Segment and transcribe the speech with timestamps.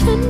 [0.00, 0.29] ฉัน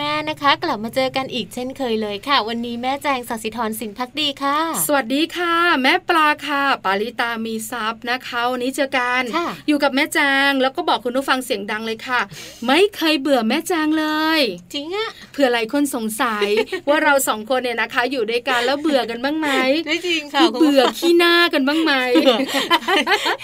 [0.00, 9.22] แม่นะคะ กลับมาเจอกันอีกเช่นเคยเลยค่ะ วันนี้แม่แจงสัสิธรสินพักดีค่ะ สวัสดีค่ะ แม่ปลาค่ะ ปาลิตามีซับนะคะวันนี้เจอกัน
[9.68, 10.18] อยู่กับแม่แจ
[10.48, 12.20] งแล้วก็บอกคุณผู้ฟังเสียงดังเลยค่ะ
[12.66, 14.06] ไม่เคยเบื่อแม่แจงเล
[14.38, 14.40] ย
[14.74, 16.46] จริงอะเผื่อหลายคนสงสัย
[16.88, 19.48] ว่าเราสองคนเนี่ยนะคะ อยู่ด้วยกันแล้วเบื่อกันบ้างไหม
[19.86, 21.92] ไม่จริงค่ะเบื่อขี้หน้ากันบ้างไหม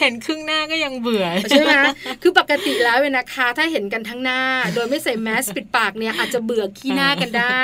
[0.00, 1.76] เห็นครึ่งหน้าก็ยังเบื่อใช่ไหม
[2.22, 4.40] คือปกติแล้วเนนะคะ ถ้าเห็นกันทั้งหน้า
[4.74, 7.60] โดยไม่ใส่แมสปิดปากเนี่ยอาจจะเบื่อขี้หน้ากันได้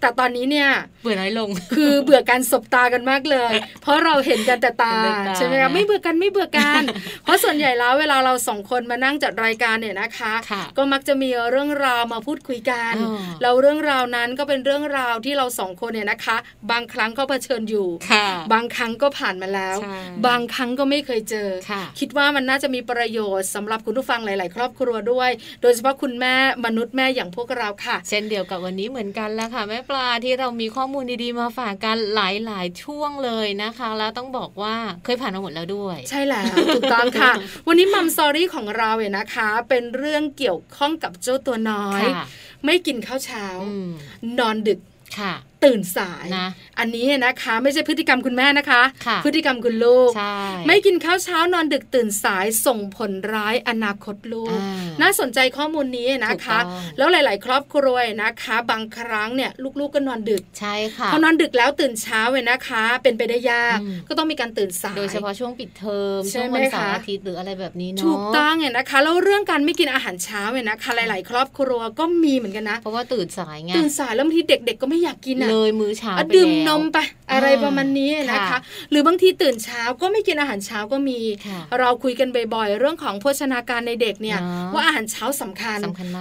[0.00, 0.68] แต่ตอนนี้เนี่ย
[1.02, 3.52] เบื่อน้อยลง คือเบื่อการสบตากันมากเลย
[3.82, 4.94] เพราะเราเห็นกันแต่ตา
[5.36, 6.82] ใช่ไหมคะไม่เบื่อกันไม่เบื่อกัน
[7.24, 10.32] เพราะส่วนใหญ่แล้วเวลาเราสองคนมานั่งจัดรายการเนี่ยนะคะ
[10.76, 12.94] ก็มักจะมีเรื่องราวมาพูดคุยกัน
[13.42, 16.36] เราเรื่องราวนั้นก็เป็นเรื่องราวที่เราสองคนเนี่ยนะคะ
[16.70, 17.88] บางครั้งก็เผชิญอยู่
[18.52, 19.76] บางครั้งก็ผ่านมาแล้ว
[20.26, 21.48] บางครั้งก็ไม่เคยเจอ
[21.98, 25.30] คิดว่ามันน่าจะมีประโยชน์สำหรับคุณผู้ฟังหลาย ๆ ครอบครัวด้วย
[25.62, 26.34] โดยเฉพาะคุณแม่
[26.66, 32.20] มนุษย์แม่อย่างพวกเราค่ะเช่นเดียวกับวันนี้เหมือนกันแล้วค่ะแม่ปลาที่เรามีข้อมูลดีๆมาฝากกันห
[32.50, 37.32] ลายๆช่วงเลยนะคะ แล้วต้องบอกว่าเคยผ่านมาหมดแล้วด้วย ใช่แล้วถูกต้องค่ะ
[37.68, 42.02] วันนี้มัมซอรี่ของเราเนี่ยนะคะ เป็นเรื่องเกี่ยวข้องกับเจ้าตัวน้อย
[42.64, 43.46] ไม่กินข้าวเช้า
[44.38, 44.80] นอนดึก
[45.18, 45.34] ค่ะ
[45.64, 46.48] ตื่นสายนะ
[46.78, 50.10] อันนี้นะคะไม่ใช่พฤติกรรมคุณแม่นะคะคะพฤติกรรมคุณลูก
[50.66, 54.58] ไม่กินข้าวเช้านอนดึกตื่นสายส่งผลร้ายอนาคตลูก
[55.00, 56.58] น่าสนใจข้อมูลนี้นะคะ
[56.96, 59.50] แล้วหลาย ๆ ครอบครัวนะคะ บางครั้งเนี่ย
[59.80, 63.78] ลูกๆก็นอนดึกใช่ค่ะพอนอนดึกแล้วตื่นเช้าเลยนะคะ เป็นไปได้ยาก
[64.08, 76.98] ก็ต้องมีการตื่นสายโดยเฉพาะช่วงปิดเทอมช่วงวันเสาร์อาทิตย์หรืออะไรแบบนี้เนาะถูกต้องเนี่ยนะคะแล้วเรื่องการไม่กินอาหารเช้าเนี่ยนะคะ หลาย ๆ ครอบครัวก็มีเหมือนกันนะเพราะว่าตื่นสายไงตื่นสายแล้วบางทีเด็ก ๆ ก็ไม่อยากกินเลยมื้อเช้าดื่มนมไป
[77.32, 78.58] อะไรประมาณนี้นะคะ
[78.90, 81.20] หรือบางทีตื่นเช้าก็ไม่กินอาหารเช้าก็มี
[81.78, 84.38] เราคุยกันบ่อยๆ เรื่องของโภชนาการในเด็กเนี่ย
[84.74, 85.78] ว่าอาหารเช้าสำคัญ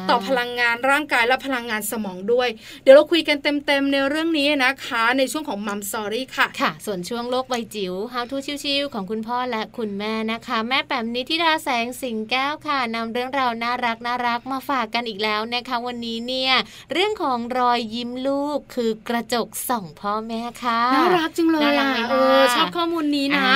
[0.09, 2.49] ต่อพลังงานร่างกายและพลังงานสมองด้วย
[2.83, 16.53] เดี๋ยวเราคุยกันเต็มๆในเรื่องนี้นะคะ ในช่วงของมัมสอรี่ค่ะค่ะ ส่วนช่วงโลกใบจิ๋ว How to ชิวๆของคุณพ่อและคุณแม่นะคะ แม่แปมนิธิดาแสงสิงแก้วค่ะนำเรื่องราวน่ารักน่ารักมาฝากกันอีกแล้วนะคะวันนี้เนี่ย
[16.93, 23.49] เรื่องของรอยยิ้มลูกคือกระจกส่องพ่อแม่ค่ะน่ารักจังเลยอะเออชอบข้อมูลนี้นะ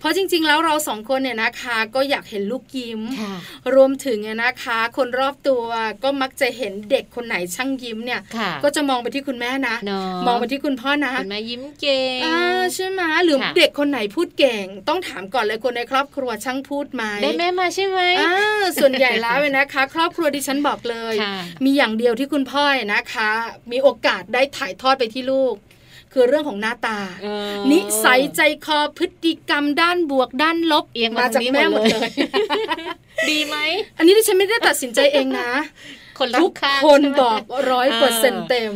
[0.00, 3.00] เพราะจริง ๆ แล้วเราสองคนเนี่ยนะคะ ก็อยากเห็นลูกยิ้ม
[3.74, 5.64] รวมถึงเนี่ยนะคะ คนรอบตัว
[6.04, 8.20] ก็มักจะเห็นเด็กคนไหนช่างยิ้มเนี่ย
[8.64, 9.76] ก็จะมองไปที่คุณแม่นะ
[10.26, 12.20] มองไปที่คุณพ่อนะคุณแม่ยิ้มเก่ง
[12.74, 18.00] ใช่ไหมหรือเด็กคนไหนพูดเก่ง ต้องถามก่อนเลยคนในครอบครัวช่างพูดไหมได้แม่มาใช่ไหม
[18.80, 21.14] ส่วนใหญ่แล้วเลยนะคะ ครอบครัวดิฉันบอกเลย
[21.64, 22.64] มีอย่างเดียวที่คุณพ่อ
[22.94, 23.30] นะคะ
[23.72, 25.54] มีโอกาสได้ถ่ายทอดไปที่ลูก
[26.12, 26.98] คือเรื่องของหน้าตา
[27.70, 32.10] นิสัยใจคอพฤติกรรมด้านบวกด้านลบเอียงมาจากแม่หมดเลย
[33.30, 33.56] ดีไหม
[33.96, 35.50] อันนี้ดิฉันไม่ได้ตัดสินใจเองนะ
[36.18, 36.52] คนทุก
[36.84, 37.40] คนบอก
[37.72, 38.72] ร้อยเปอร์เซ็นต์เต็ม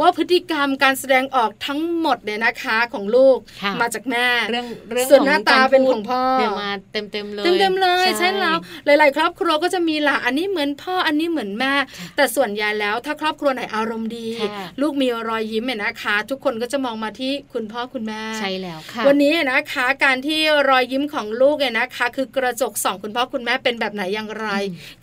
[0.00, 3.38] ว่าพฤติกรรมการแสดงออกทั้งหมดเนี่ยนะคะของลูก
[3.80, 8.56] มาจากแม่เรื่องเรื่องส่วนหน้าตาเป็นของพ่อเนี่ยมาเต็มเต็มเลยเต็มเต็มเลยใช่แล้ว
[8.86, 11.72] หลาย ๆ ครอบครัวก็จะมีหละอันนี้เหมือนพ่ออันนี้เหมือนแม่
[12.16, 14.28] แต่ส่วนใหญ่แล้วถ้าครอบครัวไหนอารมณ์ดี
[14.80, 24.48] ลูกมีรอยยิ้มเนี่ยนะคะ ทุกคนก็จะมองมาที่คุณพ่อคุณแม่ใช่แล้วค่ะวันนี้นะคะการที่รอยยิ้มของลูกเนี่ยนะคะ คือกระจกสองคุณพ่อคุณแม่เป็นแบบไหนอย่างไร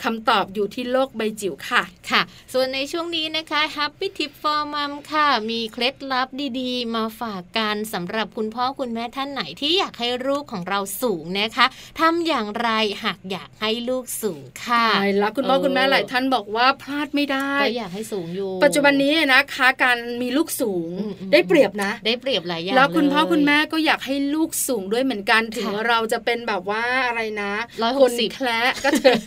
[0.04, 2.22] คำตอบอยู่ที่โลกใบจิ๋วค่ะค่ะ
[2.54, 6.28] ส่วนในช่วงนี้นะคะ Happy Tip for Mom ค่ะ มีเคล็ดลับ
[6.60, 11.66] ดีๆ มาฝากกันสำหรับคุณพ่อคุณแม่ท่านไหนที่อยากให้ลูกของเราสูงนะคะ
[12.00, 12.70] ทำอย่างไร
[13.04, 20.92] หากอยากให้ลูกสูงค่ะใช่แล้วคุณพ่อคุณแม่หลายท่านบอกว่าพลาดไม่ได้ก็อยากให้สูงอยู่ ปัจจุบันนี้นะคะการมีลูกสูง
[21.34, 27.54] ได้เปรียบนะ ได้เปรียบหลายอย่างแล้วคุณพ่อคุณแม่ก็อยากให้ลูกสูงด้วยเหมือนกันถึงเราจะเป็นแบบว่าอะไรนะ
[27.84, 29.20] ร้อยหกสิบแคละก็เถอะ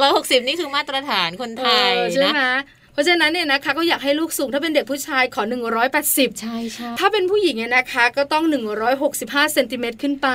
[0.00, 1.79] ร้อยหกสิบนี่คือมาตรฐานคนไทย
[2.12, 2.42] ใช่ไหม
[3.00, 5.42] ราะฉะนั้นเนี่ยนะคะก็อยากให้ลูกสูงถ้าเป็นเด็กผู้ชายขอ
[5.92, 8.44] 180 ใช่ใช่ถ้าเป็นผู้หญิงเนี่ยนะคะ ก็ต้อง
[8.98, 10.28] 165เซนติเมตรขึ้นไป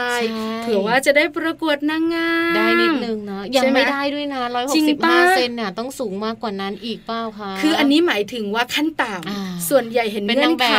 [0.64, 4.42] เผื่อว่าจะได้ประกวดนางงามได้นิดนึงเนาะยังไม่ได้ด้วยนะ
[4.90, 10.74] 165เซนน่ะต้องสูงมากกว่านั้นอีกเปล่าคะคืออันนี้หมายถึงว่าขั้นต่ำส่วนใหญ่เห็นเงื่อนไข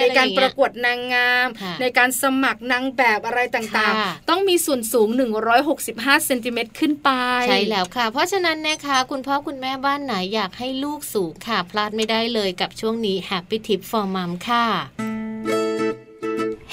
[0.00, 1.46] ในการประกวดนางงาม
[1.80, 5.08] ในการสมัครนางแบบอะไรต่างๆ ต้องมีส่วนสูง
[5.62, 7.10] 165เซนติเมตรขึ้นไป
[7.48, 14.66] ใช่แล้วค่ะ เพราะฉะนั้นนะคะคุณพ่อคุณแม่บ้านไหนอยากให้ลูกสูงค่ะ พลาดไม่ได้เลยกับช่วงนี้ Happy Tip for Mom ค่ะ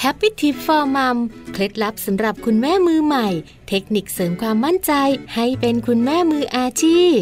[0.03, 1.18] Happy Tip for Mom
[1.53, 3.27] เคล็ดลับสำหรับคุณแม่มือใหม่
[3.70, 4.94] เทคนิคเสริมความมั่นใจ
[5.36, 7.20] ให้เป็นคุณแม่มืออาชีพ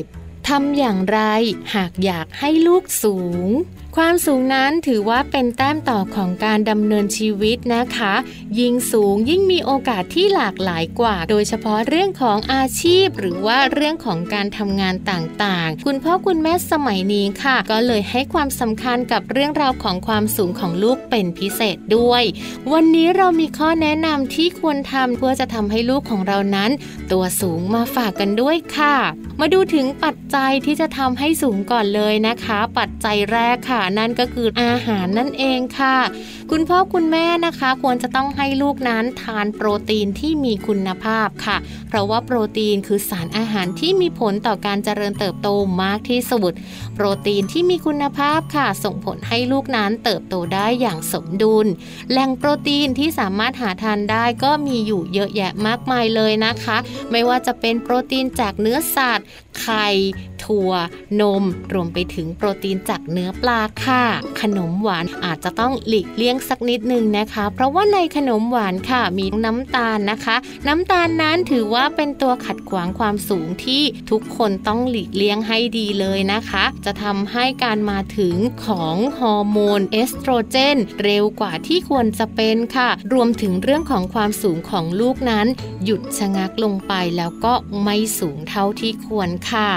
[0.47, 1.19] ทำอย่างไร
[1.75, 3.47] หากอยากให้ลูกสูง
[4.01, 8.13] ความสูงนั้นถือว่าเป็นแต้มต่อของการดำเนินชีวิตนะคะ
[8.59, 22.23] ยิ่งสูงยิ่งมีโอกาสที่หลากหลายกว่า โดยเฉพาะเรื่องของอาชีพ หรือว่าเรื่องของการทำงานต่างๆ คุณพ่อคุณแม่สมัยนี้ค่ะ ก็เลยให้ความสำคัญกับเรื่องราวของความสูงของลูกเป็นพิเศษด้วย
[22.73, 26.71] วันนี้เรามีข้อแนะนำที่ควรทำเพื่อจะทำให้ลูกของเรานั้น
[27.11, 28.95] ตัวสูงมาฝากกันด้วยค่ะ
[29.39, 35.97] มาดูถึงปัจจัยที่จะทำให้สูงก่อนเลยนะคะ ปัจจัยแรกค่ะนั่นก็คืออาหารนั่นเองค่ะ
[36.51, 45.49] คุณพ่อคุณแม่นะคะ ควรจะต้องให้ลูกนั้นทานโปรตีนที่มีคุณภาพค่ะ เพราะว่าโปรตีนคือสารอาหารที่มีผลต่อการเจริญเติบโต
[45.83, 46.51] มากที่สุด
[46.95, 51.67] โปรตีนที่มีคุณภาพค่ะ ส่งผลให้ลูกนั้นเติบโตได้อย่างสมดุล
[52.11, 56.77] แหล่งโปรตีนที่สามารถหาทานได้ก็มีอยู่เยอะแยะมากมายเลยนะคะ
[57.11, 59.25] ไม่ว่าจะเป็นโปรตีนจากเนื้อสัตว์
[59.59, 59.87] ไข่
[60.43, 60.71] ถั่ว
[61.21, 64.03] นม รวมไปถึงโปรตีนจากเนื้อปลาค่ะ
[64.41, 70.35] ขนมหวานอาจจะต้องหลีกเลี่ยงสักนิดนึงนะคะ เพราะว่าในขนมหวานค่ะ มีน้ำตาลนะคะ
[70.67, 78.35] น้ำตาลนั้นถือว่าเป็นตัวขัดขวางความสูงที่ทุกคนต้องหลีกเลี่ยงให้ดีเลยนะคะ จะทำให้การมาถึง
[78.65, 85.47] ของฮอร์โมนเอสโตรเจน เร็วกว่าที่ควรจะเป็นค่ะ รวมถึงเรื่องของความสูงของลูกนั้น
[85.83, 89.71] หยุดชะงักลงไปแล้วก็ไม่สูงเท่าที่ควรค่ะ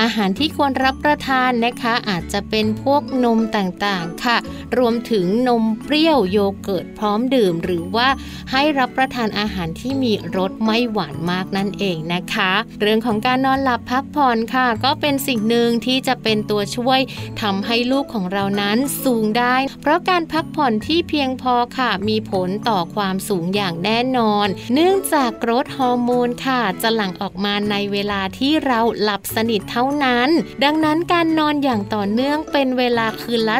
[0.00, 4.36] อาหารที่ควรรับประทานนะคะ อาจจะเป็นพวกนมต่างๆค่ะ
[4.78, 8.08] รวมถึงนมเปรี้ยวโยเกิร์ตพร้อมดื่ม หรือว่า
[8.52, 17.00] ให้รับประทานอาหารที่มีรสไม่หวานมากนั่นเองนะคะ เรื่องของการนอนหลับพักผ่อนค่ะ ก็เป็นสิ่งหนึ่งที่จะเป็นตัวช่วย
[17.40, 30.28] ทำให้ลูกของเรานั้นสูงได้ เพราะการพักผ่อนที่เพียงพอค่ะ มีผลต่อความสูงอย่างแน่นอน เนื่องจากกรดฮอร์โมนค่ะ จะหลั่งออกมาในเวลาที่เราหลับสนิทเท่านั้น
[30.64, 33.56] ดังนั้นการนอนอย่างต่อเนื่องเป็นเวลาคืนละ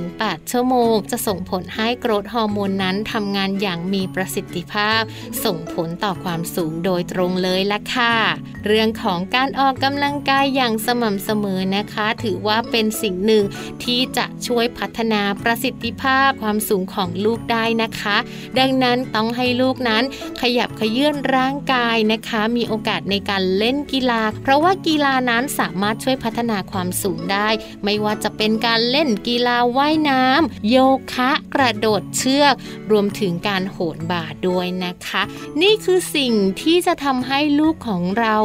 [0.00, 5.00] 7-8 ชั่วโมง จะส่งผลให้กรดฮอร์โมนนั้นทำงานอย่างมีประสิทธิภาพ
[5.44, 8.14] ส่งผลต่อความสูงโดยตรงเลยละค่ะ
[8.66, 13.44] เรื่องของการออกกำลังกายอย่างสม่ำเสมอนะคะ ถือว่าเป็นสิ่งหนึ่ง
[13.84, 18.16] ที่จะช่วยพัฒนาประสิทธิภาพความสูงของลูกได้นะคะ
[18.58, 20.02] ดังนั้นต้องให้ลูกนั้น
[20.40, 27.48] ขยับขยื่นร่างกายนะคะ มีโอกาสในการเล่นกีฬา เพราะว่ากีฬานั้นสามารถช่วยพัฒนาความสูงได้
[27.84, 30.76] ไม่ว่าจะเป็นการเล่นกีฬาว่ายน้ำโย
[31.12, 32.54] คะ กระโดดเชือก
[32.90, 35.22] รวมถึงการโหนบาด้วยนะคะ
[35.62, 38.36] นี่คือสิ่งที่จะทำให้ลูกของเรา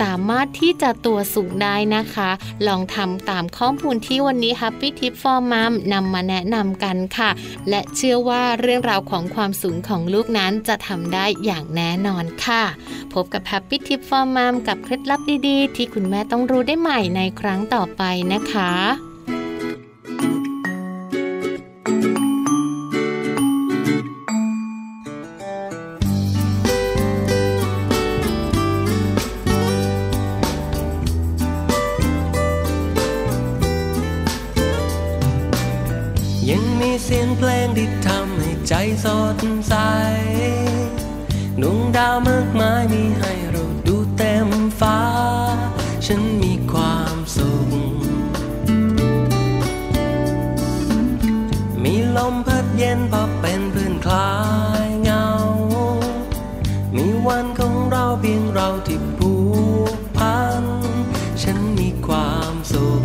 [0.00, 2.30] สามารถที่จะตัวสูงได้นะคะ
[2.66, 7.30] ลองทำตามข้อมูลที่วันนี้ Happy Tip for Mom นำมาแนะนำกันค่ะ
[7.68, 12.64] และเชื่อว่าเรื่องราวของความสูงของลูกนั้นจะทำได้อย่างแน่นอนค่ะ
[13.12, 18.72] พบกับ Happy Tip for Mom กับเคล็ดลับดีๆ ที่คุณแม่ต้องรู้ได้ใหม่ในครั้งต่อไปนะคะ
[36.50, 38.72] ยังมีเสียงเพลงที่ทำให้ใจ
[39.04, 39.36] สด
[39.68, 39.74] ใส
[41.62, 44.48] ดวงดาวมากมายมีให้เราดูเต็ม
[44.80, 44.98] ฟ้า
[52.82, 54.34] เย็นพอเป็นพื้นคลา
[54.86, 55.26] ยเงา
[56.96, 59.32] มีวันของเราเพียงเราที่ผู
[59.94, 60.64] กพัน
[61.42, 63.04] ฉันมีความสุข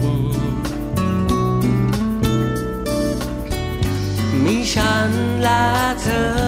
[4.43, 5.65] มีฉันและ
[6.01, 6.44] เธอ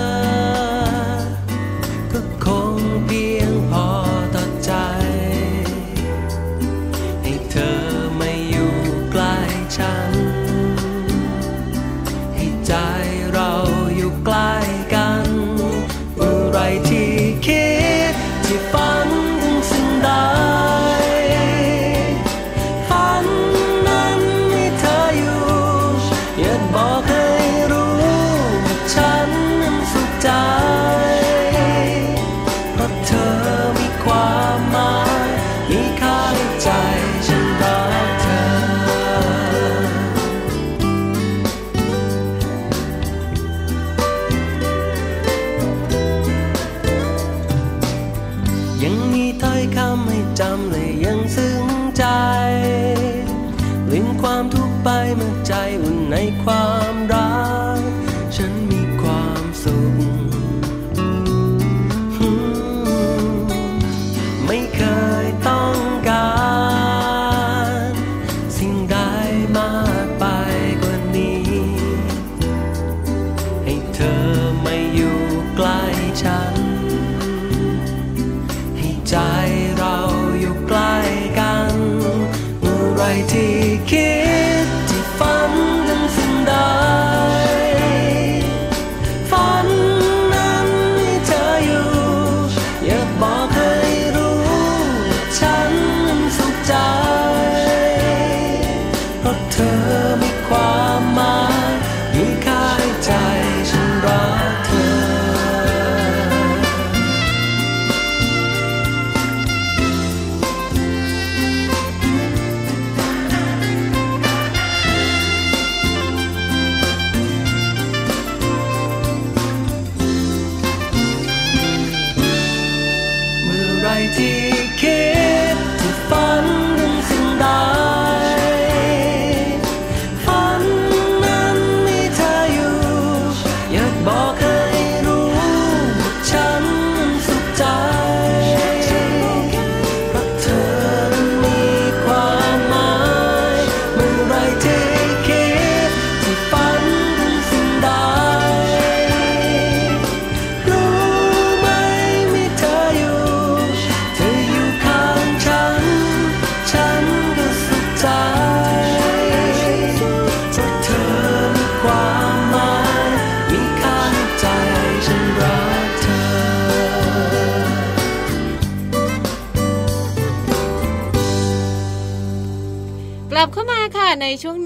[174.27, 174.57] ในช่วง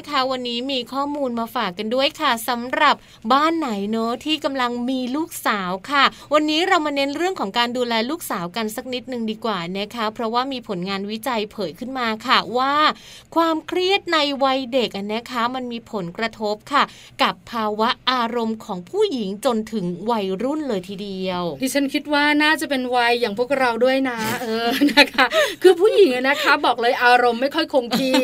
[0.00, 2.96] นี้นะคะ วันนี้มีข้อมูลมาฝากกันด้วยค่ะสำหรับ
[3.32, 12.74] บ้านไหนเนอะที่กำลังมีลูกสาวค่ะ วันนี้เรามาเน้นเรื่องของการดูแลลูกสาวกันสักนิดนึงดีกว่านะคะ เพราะว่ามีผลงานวิจัยเผยขึ้นมาค่ะว่า
[13.36, 16.82] ความเครียดในวัยเด็กนะคะ มันมีผลกระทบค่ะ
[17.22, 25.26] กับภาวะอารมณ์ของผู้หญิงจนถึงวัยรุ่นเลยทีเดียวดิฉันคิดว่าน่าจะเป็นวัยอย่างพวกเราด้วยนะ เออนะคะ
[25.62, 28.14] คือผู้หญิงนะคะ บอกเลยอารมณ์ไม่ค่อยคงที่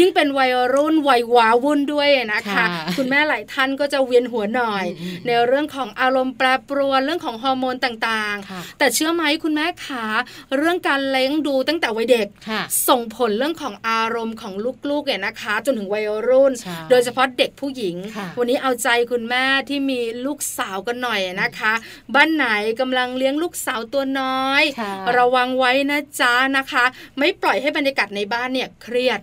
[0.00, 2.64] ยิ่งเป็นวัยรุ่นวัยวาวุ่นด้วยนะคะ
[2.96, 4.84] คุณแม่หลายท่านก็จะเวียนหัวหน่อย
[5.26, 10.04] ในเรื่องของอารมณ์แปรปรวนเรื่องของฮอร์โมนต่างๆ แต่เชื่อไหมคุณแม่ขา
[10.56, 12.26] เรื่องการเลี้ยงดูตั้งแต่วัยเด็ก
[12.88, 14.54] ส่งผลเรื่องของอารมณ์ของ
[14.90, 16.52] ลูกๆเนี่ยนะคะ จนถึงวัยรุ่น
[16.90, 17.96] โดยเฉพาะเด็กผู้หญิง
[18.38, 21.72] วันนี้เอาใจคุณแม่ที่มีลูกสาวกันหน่อยนะคะ
[22.14, 22.46] บ้านไหน
[22.80, 24.62] กำลังเลี้ยงลูกสาวตัวน้อย
[25.18, 26.84] ระวังไว้นะจ๊ะนะคะ
[27.18, 29.20] ไม่ปล่อยให้บรรยากาศในบ้านเนี่ยเครียด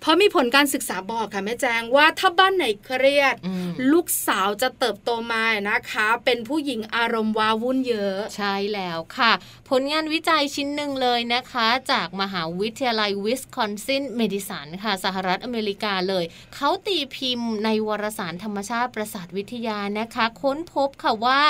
[0.00, 3.34] เพราะมีผลการศึกษาบอกค่ะแม่แจงว่าถ้าบ้านไหนเครียด
[3.92, 9.32] ลูกสาวจะเติบโตมานะคะ เป็นผู้หญิงอารมณ์ว้าวุ่นเยอะ ใช่แล้วค่ะ
[9.70, 21.42] ผลงานวิจัยชิ้นหนึ่งเลยนะคะ จากมหาวิทยาลัยวิสคอนซินเมดิสันค่ะสหรัฐอเมริกาเลย เขาตีพิมพ์ในวารสารธรรมชาติประสาทวิทยานะคะ ค้นพบค่ะว่า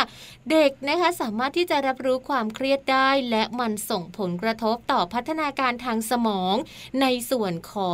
[0.51, 6.55] เด็กนะคะสามารถที่จะรับรู้ความเครียดได้ และมันส่งผลกระทบต่อพัฒนาการทางสมอง
[7.01, 7.93] ในส่วนขอ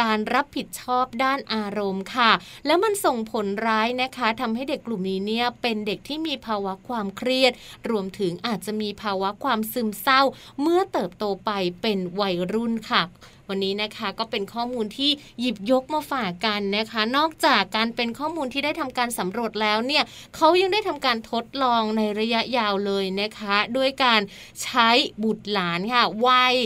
[0.00, 2.30] การรับผิดชอบด้านอารมณ์ค่ะ
[2.66, 7.52] แล้วมันส่งผลร้ายนะคะทำให้เด็กกลุ่มนี้เนี่ยเป็นเด็กที่มีภาวะความเครียด
[7.90, 10.22] รวมถึงอาจจะมีภาวะความซึมเศร้า
[10.60, 11.50] เมื่อเติบโตไป
[11.82, 13.02] เป็นวัยรุ่นค่ะ
[13.50, 20.04] วันนี้นะคะก็เป็นข้อมูลที่หยิบยกมาฝากกันนะคะ นอกจากการเป็นข้อมูลที่ได้ทำการสำรวจแล้วเนี่ย
[20.36, 24.20] เขายังได้ทำการทดลองในระยะยาวเลยนะคะ ด้วยการ
[24.62, 24.88] ใช้
[25.22, 26.56] บุตรหลานค่ะวัย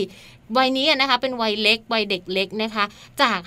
[0.57, 2.85] วัยนี้นะคะเป็นวัยเล็กวัยเด็กเล็กนะคะ
[3.21, 3.39] จาก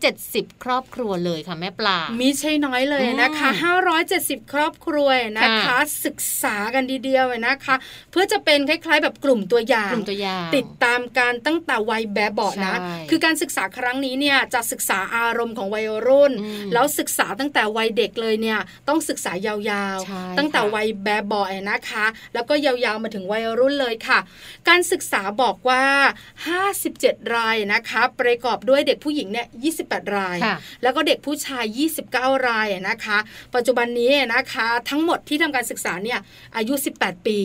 [0.00, 3.48] 570 ครอบครัวเลยค่ะแม่ปลามีใช่น้อยเลยนะคะ
[4.00, 7.74] 570 ครอบครัวนะคะ ศึกษากันดีเดียวนะคะ
[8.10, 12.74] เพื่อจะเป็นคล้ายๆ แบบกลุ่มตัวอย่างกลุ่มตัวอย่างติดตามการตั้งแต่วัยแบบบอนะ
[13.10, 16.32] คือการศึกษาครั้งนี้เนี่ยจะศึกษาอารมณ์ของวัยรุ่น
[16.72, 24.18] แล้วศึกษาตั้งแต่วัยเด็กเลยเนี่ยต้องศึกษายาวๆ ตั้งแต่วัยแบบบอนะคะ แล้วก็ยาวๆมาถึงวัยรุ่นเลยค่ะ
[24.68, 25.84] การศึกษาบอกว่า
[26.48, 29.46] 57 รายนะคะประกอบด้วยเด็กผู้หญิงเนี่ย
[29.80, 30.36] 28 ราย
[30.82, 31.64] แล้วก็เด็กผู้ชาย
[32.08, 33.18] 29 รายนะคะ
[33.54, 36.18] ปัจจุบันนี้นะคะทั้งหมดที่ทำการศึกษาเนี่ย
[36.56, 37.38] อายุ 18 ปี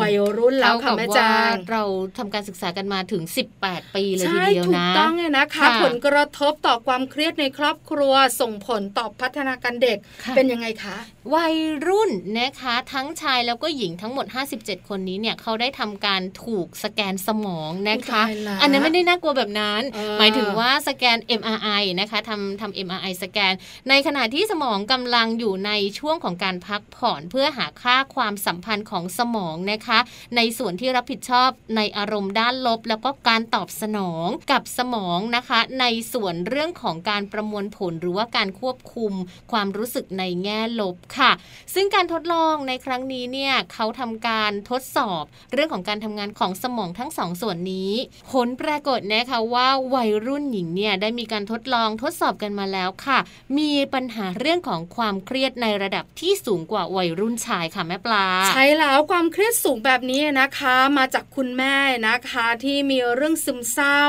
[0.00, 1.82] วัยรุ่นแล้วค่ะแม่จางเรา
[2.18, 3.22] ทำการศึกษากันมาถึง
[3.58, 9.98] 18 ปีเลยทีเดียวนะถูกต้องเลยนะคะ ผลกระทบต่อความเครียดในครอบครัวส่งผลต่อพัฒนาการเด็ก
[10.36, 10.96] เป็นยังไงคะ
[11.34, 14.26] วัยรุ่นนะคะทั้งชายแล้วก็หญิงทั้งหมด
[14.58, 18.22] 57 คนนี้เนี่ยเขาได้ทำการถูกสแกนสมองนะคะ
[18.62, 19.82] อันนั้นไม่ได้น่ากลัวแบบนั้น
[20.18, 23.52] หมายถึงว่าสแกน MRI นะคะทำทำ MRI สแกน
[23.88, 29.98] ในขณะที่สมองกำลังอยู่ในช่วงของการพักผ่อนเพื่อหาค่าความสัมพันธ์ของสมองนะคะ
[30.36, 39.12] ในส่วนที่รับผิดชอบในอารมณ์ด้านลบ แล้วก็การตอบสนองกับสมองนะคะ ในส่วนเรื่องของการประมวลผลหรือว่าการควบคุม
[39.52, 41.32] ความรู้สึกในแง่ลบค่ะ
[41.74, 47.92] ซึ่งการทดลองในครั้งนี้เนี่ยเขาทำการทดสอบเรื่องของการทำงานของสมองทั้งสองส่วนนี้
[48.32, 53.18] ผลปรากฏนะคะว่าวัยรุ่นหญิงเนี่ยได้มีการทดลองทดสอบกันมาแล้วค่ะ
[53.58, 61.76] มีปัญหาเรื่องของความเครียดในระดับที่สูงกว่าวัยรุ่นชายค่ะแม่ปลา ใช่แล้วความเครียดสูงแบบนี้นะคะ มาจากคุณแม่
[62.08, 64.02] นะคะที่มีเรื่องซึมเศร้า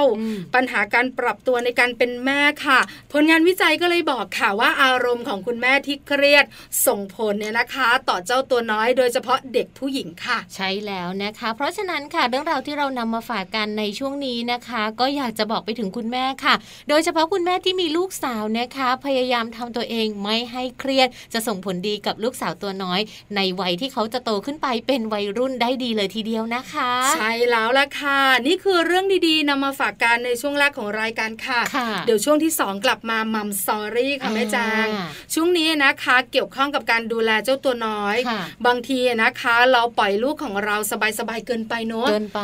[0.56, 2.80] ปัญหาการปรับตัวในการเป็นแม่ค่ะ
[3.12, 6.46] ผลงานวิจัยก็เลยบอกค่ะว่าอารมณ์ของคุณแม่ที่เครียด
[6.88, 16.56] ส่งผลเนี่ยนะคะ ต่อเจ้าตัวน้อยโดยเฉพาะเด็กผู้หญิงค่ะ ใช่แล้วนะคะ เพราะฉะนั้นค่ะเรื่องราวที่เรานำมาฝากกันในช่วงนี้นะคะ ก็อยากจะบอกไปถึงคุณแม่ค่ะ
[16.90, 23.00] โดยเฉพาะคุณแม่ที่มีลูกสาวนะคะ พยายามทำตัวเองไม่ให้เครียด จะส่งผลดีกับลูกสาวตัวน้อย
[23.36, 34.88] ในวัยที่เขาจะโตขึ้นไปเป็นวัยรุ่นได้ดีเลยทีเดียวนะคะ ใช่แล้วล่ะค่ะ นี่คือเรื่องดีๆนำมาฝากกันในช่วงแรกของรายการค่ะคะเดี๋ยวช่วงที่ 2 กลับมามัมสอรี่ค่ะแม่จาง
[35.34, 38.18] ช่วงนี้นะคะเกี่ยวข้องกับการดูแลเจ้าตัวน้อย
[38.66, 40.76] บางทีนะคะ เราปล่อยลูกของเรา
[41.20, 42.42] สบายๆเกินไปเนอะเกินไป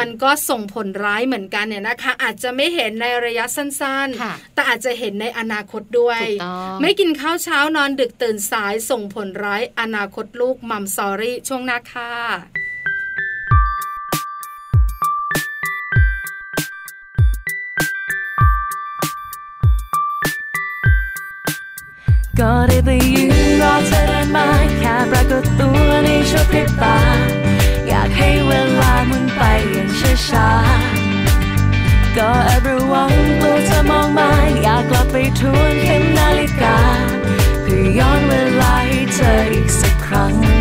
[0.00, 6.20] มันก็ส่งผลร้ายเหมือนกันเนี่ยนะคะ อาจจะไม่เห็นในระยะสั้นๆ แต่อาจจะเห็นในอนาคตด้วย
[6.80, 12.12] ไม่กินข้าวเช้านอนดึกตื่นสายส่งผลร้ายอนาคตลูกมัมซอรี่ช่วงหน้าค่ะ
[22.40, 24.46] ก็ได้ไปยืนรอเธอเดินมา
[24.78, 26.98] แค่ปรากฏตัวในชั่วพริบตา
[27.88, 29.01] อยากให้เวลามุนไปอย่าง
[30.28, 30.48] ช้า
[32.16, 34.30] ก็แอบระวังกลัวเธอมองมา
[34.62, 36.78] อยากกลับไปทวนเข็มนาฬิกา
[37.62, 40.51] เพื่อย้อนเวลาให้เธออีกสักครั้ง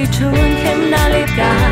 [0.00, 1.69] ากกลับไปทวนเข็มนาฬิกา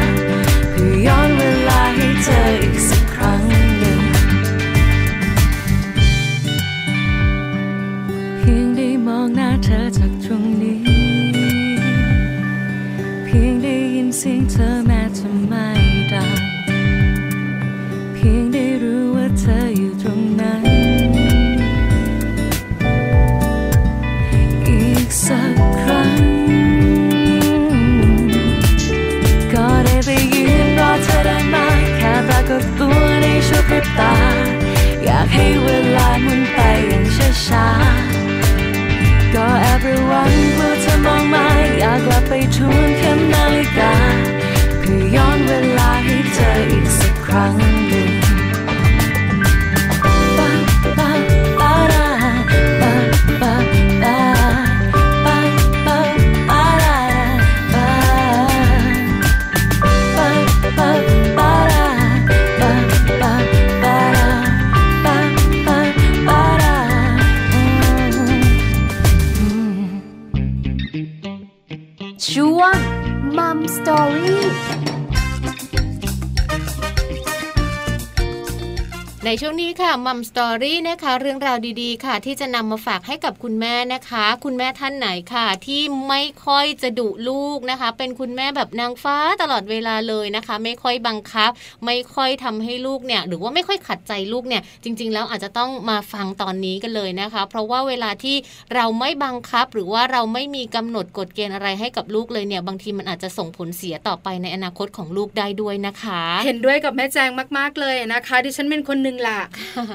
[80.39, 91.51] ตอรี่นะคะ เรื่องราวดีๆ ค่ะ ที่จะนำมาฝากให้กับคุณแม่นะคะ คุณแม่ท่านไหนค่ะ ที่ไม่ค่อยจะดุลูกนะคะ เป็นคุณแม่แบบนางฟ้าตลอดเวลาเลยนะคะ ไม่ค่อยบังคับ
[91.87, 98.37] ไม่ค่อยทำให้ลูกเนี่ย หรือว่าไม่ค่อยขัดใจลูกเนี่ย จริง ๆ แล้วอาจจะต้องมาฟังตอนนี้กันเลยนะคะ เพราะว่าเวลาที่
[98.75, 109.41] เราไม่บังคับ หรือว่าเราไม่มีกำหนดกฎเกณฑ์อะไรให้กับลูกเลยเนี่ย บางทีมันอาจจะส่งผลเสียต่อไปในอนาคตของลูกได้ด้วยนะคะ เห็นด้วยกับแม่แจงมาก ๆเลยนะคะ ดิฉันเป็นคนหนึ่งล่ะ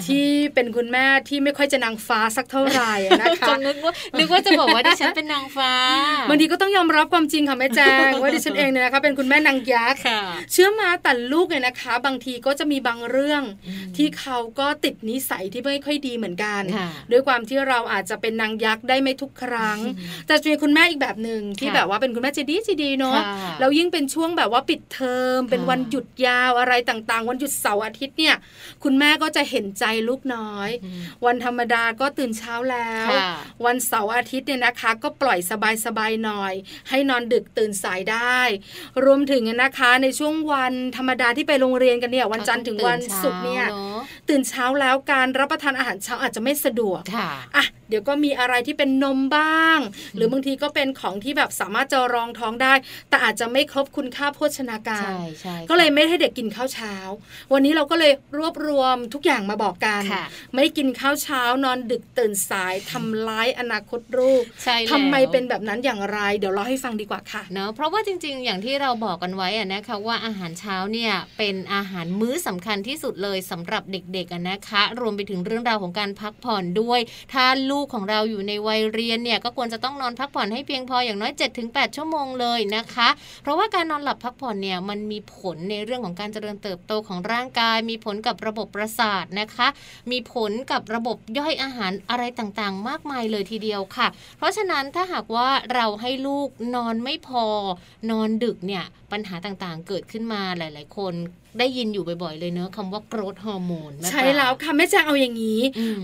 [0.07, 5.73] ที่เป็นคุณแม่ที่ไม่ค่อยจะนางฟ้าสักเท่าไหร่นะคะนึกว่านึกว่าจะบอกว่าดิฉันเป็นนางฟ้า
[6.29, 10.01] บางทีก็ต้องยอมรับความจริงค่ะแม่แจ้งว่าดิฉันเองเนี่ยนะคะเป็นคุณแม่นางยักษ์
[10.51, 13.43] เชื่อมาแต่ลูกเนี่ยนะคะ บางทีก็จะมีบางเรื่อง
[13.97, 16.61] ที่เขาก็ติดนิสัยที่ไม่ค่อยดีเหมือนกัน
[17.11, 19.79] ด้วยความที่เราอาจจะเป็นนางยักษ์ได้ไม่ทุกครั้ง
[20.27, 23.19] แต่จะมีคุณแม่อีกแบบหนึ่งที่แบบว่าเป็นคุณแม่ใจดีใจดีเนาะ
[23.59, 28.35] แล้วยิ่งเป็นช่วงแบบว่าปิดเทอมเป็นวันหยุดยาวอะไรต่างๆ วันหยุดเสาร์อาทิตย์เนี่ย
[28.83, 30.69] คุณแม่ก็จะเห็นใจลูกน้อย
[31.25, 33.09] วันธรรมดาก็ตื่นเช้าแล้ว
[33.65, 35.39] วันเสาร์อาทิตย์เนี่ยนะคะ ก็ปล่อย
[35.85, 36.53] สบายๆหน่อย
[36.89, 38.39] ให้นอนดึกตื่นสายได้
[39.05, 43.65] รวมถึงนะคะในช่วงวันธรรมดาที่ไปโรงเรียนกันเนี่ยวันจันทร์ถึงวันศุกร์เนี่ย
[44.29, 47.01] ตื่นเช้าแล้วการรับประทานอาหารเช้าอาจจะไม่สะดวก
[47.57, 49.79] อะเดี๋ยวก็มีอะไรที่เป็นนมบ้าง
[50.15, 52.73] หรือบางทีก็เป็นของที่แบบสามารถจะรองท้องได้
[53.09, 55.09] แต่อาจจะไม่ครบคุณค่าโภชนาการ
[55.69, 56.95] ก็เลยไม่ให้เด็กกินข้าวเช้า
[57.53, 60.01] วันนี้เราก็เลยรวบรวมทุกอย่างมาบอกกัน
[60.55, 64.43] ไม่กินข้าวเช้านอนดึกตื่นสายทำร้ายอนาคตลูก
[64.91, 76.99] ทำไมเป็นแบบนั้นอย่างไร เดี๋ยวเราให้ฟังดีกว่าค่ะเนาะเพราะว่าจริง ๆ อย่างที่เราบอกกันไว้อะนะคะว่าอาหารเช้าเนี่ยเป็นอาหารมื้อสำคัญที่สุดเลยสำหรับเด็กๆนะคะ รวมไปถึงเรื่องราวของการพักผ่อนด้วย
[77.33, 81.31] ถ้าลูกของเราอยู่ในวัยเรียนเนี่ยก็ควรจะต้องนอนพักผ่อนให้เพียงพออย่างน้อย
[81.63, 83.09] 7-8 ชั่วโมงเลยนะคะ
[83.43, 89.67] เพราะว่าการนอนหลับพักผ่อนเนี่ยมันมีผลในเรื่องของการเจริญเติบโตของร่างกาย มีผลกับระบบประสาทนะคะ
[90.11, 97.45] มีผลกับระบบย่อยอาหารอะไรต่างๆ มากมายเลยทีเดียวค่ะ เพราะฉะนั้นถ้าหากว่าเราให้ลูกนอนไม่พอ
[98.09, 101.13] นอนดึกเนี่ยปัญหาต่างๆ เกิดขึ้นมาหลาย ๆ คน
[101.59, 105.61] ได้ยินอยู่บ่อยๆเลยเนอะคำว่าโกรทฮอร์โมนใช่แล้วค่ะแม่แจ้งเอาอย่างนี้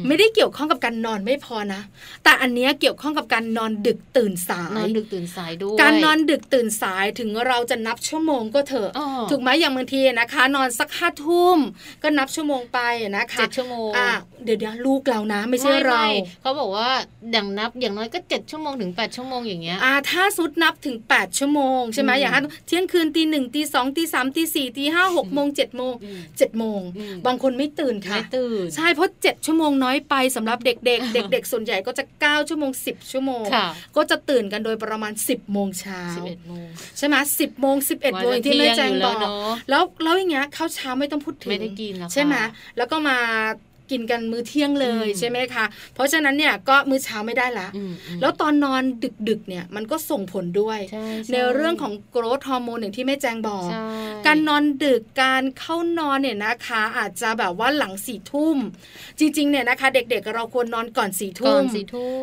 [0.07, 1.81] ไม่ได้เกี่ยวข้องกับการนอนไม่พอนะ
[2.23, 8.89] แต่อันนี้เกี่ยวข้องกับการนอนดึกตื่นสายนอนดึกตื่นสายด้วยการนอนดึกตื่นสายถึงเราจะนับชั่วโมงก็เถอะ
[9.31, 11.57] ถูกไหมอย่างบางทีนะคะ นอนสักห้าทุ่ม
[12.03, 12.79] ก็นับชั่วโมงไป
[13.17, 14.12] นะคะเจ็ดชั่วโมงอะ
[14.43, 16.03] เดี๋ยวเดี๋ยวลูกเรานะ ไม่ใช่เรา
[16.41, 16.89] เขาบอกว่า
[17.31, 22.33] อย่างนับอย่างน้อยก็เจ็ดชั่วโมงถึงแปดชั่วโมงอย่างเงี้ยอ่าถ้าสุดนับถึงแปดชั่วโมงใช่ไหมอย่าง
[22.67, 25.93] เที่ยงคืนตีหนึ่งตีสองตีสามตีสี่ตีห้าหกโมงเจ็ดโมง
[26.38, 26.82] เจ็ดโมง
[27.28, 33.43] บางคนไม่ตื่นค่ะไม่ตื่นใช่เพราะเจ็ดชั่วโมงน้อยไปสำหรับเด็กๆเด็ก ๆ ส่วนใหญ่ก็จะเก้าชั่วโมงสิบชั่วโมง
[33.95, 36.04] ก็จะตื่นกันโดยประมาณสิบโมงเช้า
[36.97, 39.15] ใช่ไหมสิบโมงสิบเอ็ดโมงที่แม่แจงบอก
[39.69, 42.36] แล้วแล้วอย่างเงี้ยข้าวเช้าไม่ต้องพูดถึงไม่ได้กินใช่ไหม
[42.78, 43.17] แล้วก็มา
[43.91, 47.67] กินกันมื้อเที่ยงเลยใช่ไหมคะ เพราะฉะนั้นเนี่ยก็มื้อเช้าไม่ได้ละ
[48.21, 48.84] แล้วตอนนอน
[49.30, 50.80] ดึกๆเนี่ยมันก็ส่งผลด้วย
[51.32, 53.69] ในเรื่องของโกรทฮอร์โมนอย่างที่แม่แจงบอก
[54.28, 58.58] การนอนดึกการเข้านอนเนี่ยนะคะ อาจจะแบบว่าหลังสี่ทุ่ม
[59.19, 61.62] จริงๆเนี่ยนะคะ เด็กๆเราควรนอนก่อนสี่ทุ่ม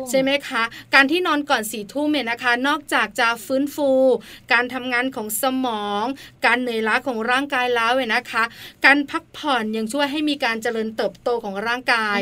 [0.09, 3.89] ใช่ไหมคะ การที่นอนก่อนสี่ทุ่มเนี่ยนะคะ นอกจากจะฟื้นฟู
[4.53, 6.03] การทำงานของสมอง
[6.45, 8.43] การเหนื่อยล้าของร่างกายแล้วเนี่ยนะคะ
[8.85, 12.19] การพักผ่อนยังช่วยให้มีการเจริญเติบโตของร่างกาย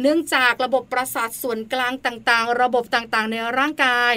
[0.00, 4.14] เนื่องจากระบบประสาทส่วนกลางต่างๆ ระบบต่างๆ ในร่างกาย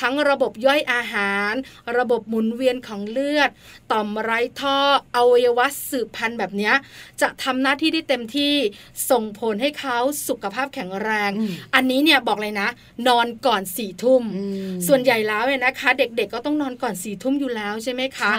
[0.00, 1.52] ทั้งระบบย่อยอาหาร
[1.98, 3.50] ระบบหมุนเวียนของเลือด
[3.92, 4.78] ต่อมไร้ท่อ
[5.16, 6.72] อวัยวะสืบพันธุ์แบบนี้
[7.20, 8.54] จะทำหน้าที่ได้เต็มที่
[9.10, 9.98] ส่งผลให้เขา
[10.28, 11.30] สุขภาพแข็งแรง
[11.74, 12.68] อันนี้เนี่ยบอกเลยนะ
[13.08, 14.22] นอนก่อนสี่ทุ่ม
[14.88, 18.32] ส่วนใหญ่แล้วเนี่ยนะคะ เด็กๆก็ต้องนอนก่อนสี่ทุ่มอยู่แล้วใช่ไหมคะ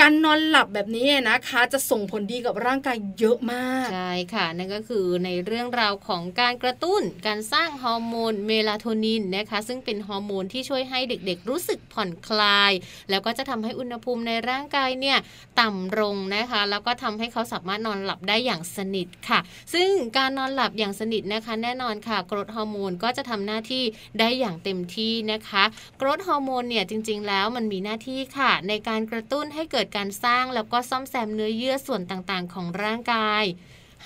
[0.00, 12.72] การนอนหลับแบบนี้นะคะ จะส่งผลดีกับร่างกายเยอะมาก ใช่ค่ะนั่นก็คือในเรื่องราวของการกระตุ้น การสร้างฮอร์โมนเมลาโทนินนะคะ ซึ่งเป็นฮอร์โมนที่ช่วยให้เด็กๆ รู้สึกผ่อนคลาย
[13.10, 15.18] แล้วก็จะทำให้อุณหภูมิในร่างกายเนี่ย
[15.60, 19.40] ต่ำลงนะคะ แล้วก็ทำให้เขาสามารถนอนหลับได้อย่างสนิทค่ะ
[19.74, 23.84] ซึ่งการนอนหลับอย่างสนิทนะคะ แน่นอนค่ะกรดฮอร์โมนก็จะทำหน้าที่
[24.18, 25.64] ได้อย่างเต็มที่นะคะ
[26.00, 33.44] กรดฮอร์โมนเนี่ยจริง ๆ แล้วมันมีหน้าที่ค่ะ ในการกระตุ้นให้เกิดการสร้างแล้วก็ซ่อมแซมเนื้อเยื่อส่วนต่างๆ ของร่างกาย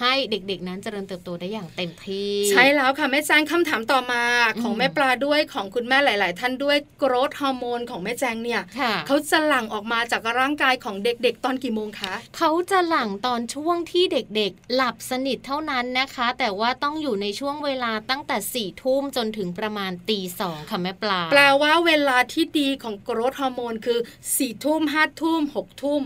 [0.00, 4.22] ให้เด็กๆ นั้นเจริญเติบโตได้อย่างเต็มที่ ใช่แล้วค่ะแม่แจงคำถามต่อมา
[4.62, 8.62] ของแม่ปลาด้วยของคุณแม่หลาย ๆ ท่านด้วยโกรทฮอร์โมนของแม่แจงเนี่ย
[9.06, 23.98] เขาจะหลั่งออกมาจากร่างกายของเด็ก ๆ ตอนกี่โมงคะเขาจะหลั่งตอนช่วงที่เด็ก ๆ หลับสนิทเท่านั้นนะคะ แต่ว่าต้องอยู่ในช่วงเวลาตั้งแต่สี่ทุ่มจนถึงประมาณตีสองค่ะแม่ปลา แปลว่าเวลาที่ดีของโกรทฮอร์โมนคือ
[24.36, 26.02] สี่ทุ่มห้าทุ่มหกทุ่ม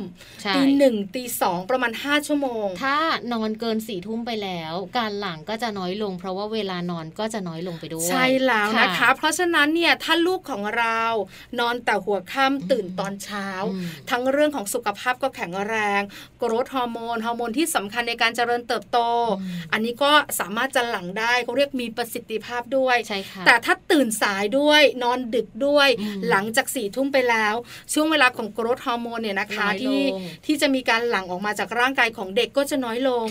[0.56, 2.98] ตีหนึ่งตีสองประมาณห้าชั่วโมง ถ้า
[3.32, 11.02] นอนเกินสี่ทุ่มไปแล้ว การหลังก็จะน้อยลง เพราะว่าเวลานอนก็จะน้อยลงไปด้วย ใช่แล้วนะคะ เพราะฉะนั้นเนี่ยถ้าลูกของเรา
[11.60, 13.48] นอนแต่หัวค่ำตื่นตอนเช้า
[14.10, 16.02] ทั้งเรื่องของสุขภาพก็แข็งแรง
[16.42, 18.98] growth hormone ฮอร์โมนที่สำคัญในการเจริญเติบโต
[19.72, 25.88] อันนี้ก็สามารถจะหลั่งได้เขาเรียกมีประสิทธิภาพด้วยใช่ค่ะแต่ถ้าตื่นสายด้วยนอนดึกด้วย
[26.30, 27.54] หลังจากสี่ทุ่มไปแล้ว
[27.92, 30.00] ช่วงเวลาของ growth hormone เนี่ยนะคะที่
[30.46, 33.26] ที่จะมีการหลั่งออกมาจากร่างกายของเด็กก็จะน้อยลง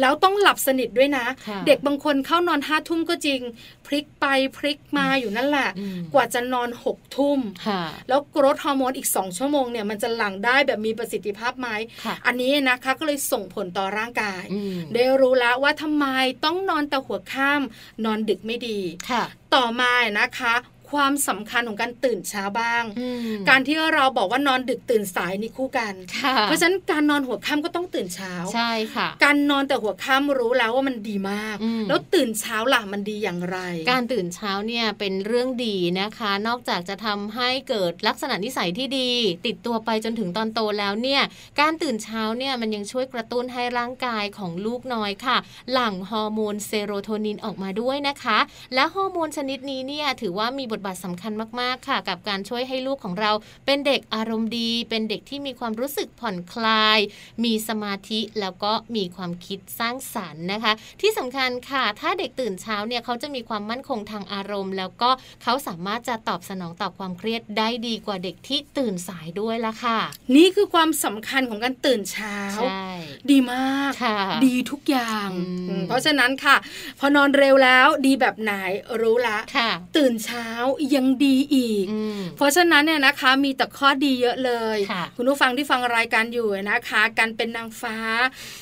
[0.00, 3.40] แล้วต้องหลับสนิทด้วยนะค่ะเด็กบางคนเข้านอนห้าทุ่มก็จริง
[3.86, 11.68] พลิกไปพลิกมาอยู่นั่นแหละอืมกว่าจะนอนหกทุ่มค่ะแล้วกรดฮอร์โมนอีกสองชั่วโมงเนี่ยมันจะหลั่งได้แบบมีประสิทธิภาพไหม
[12.04, 16.06] ค่ะอันนี้นะคะก็เลยส่งผลต่อร่างกายอืมได้รู้แล้วว่าทำไม
[16.44, 18.78] ต้องนอนแต่หัวค่ำนอนดึกไม่ดี
[19.10, 19.22] ค่ะ
[19.54, 20.54] ต่อมานะคะ
[20.92, 33.58] ความสำคัญของการตื่นเช้าบ้างอืมการที่เราบอกว่านอนดึกตื่นสายนี่คู่กันค่ะเพราะฉะนั้นการนอนหัวค่ำก็ต้องตื่นเช้าใช่ค่ะ การนอนแต่หัวค่ำรู้แล้วว่ามันดีมากอืมแล้วตื่นเช้าล่ะมันดีอย่างไร
[33.90, 39.10] การตื่นเช้าเนี่ยเป็นเรื่องดีนะคะ นอกจากจะทำให้เกิดลักษณะนิสัยที่ดี
[39.46, 41.22] ติดตัวไปจนถึงตอนโตแล้วเนี่ย
[41.60, 45.36] การตื่นเช้าเนี่ยมันยังช่วยกระตุ้นให้ร่างกายของลูกน้อยค่ะ
[45.72, 48.38] หลั่งฮอร์โมนเซโรโทนินออกมาด้วยนะคะ
[48.74, 53.32] และฮอร์โมนชนิดนี้เนี่ยถือว่ามีบทบาทสำคัญมากๆค่ะ กับการช่วยให้ลูกของเรา
[53.66, 56.98] เป็นเด็กอารมณ์ดี เป็นเด็กที่มีความรู้สึกผ่อนคลาย
[57.44, 65.10] มีสมาธิแล้วก็มีความคิดสร้างสรรค์นะคะ ที่สำคัญค่ะ ถ้าเด็กตื่นเช้าเนี่ยเขาจะมีความมั่นคงทางอารมณ์ แล้วก็
[65.42, 69.98] เขาสามารถจะตอบสนองต่อความเครียดได้ดีกว่าเด็กที่ตื่นสายด้วยละค่ะ
[70.36, 72.86] นี่คือความสำคัญของการตื่นเช้าใช่
[73.30, 76.56] ดีมากค่ะดีทุกอย่างอืมอืมเพราะฉะนั้นค่ะ
[76.98, 78.52] พอนอนเร็วแล้วดีแบบไหน
[79.00, 80.46] รู้ละค่ะตื่นเช้า
[80.94, 87.96] ยังดีอีกอืมเพราะฉะนั้นเนี่ยนะคะมีแต่ข้อดีเยอะเลยค่ะณผู้ฟังที่ฟังรายการอยู่นะคะ การเป็นนางฟ้า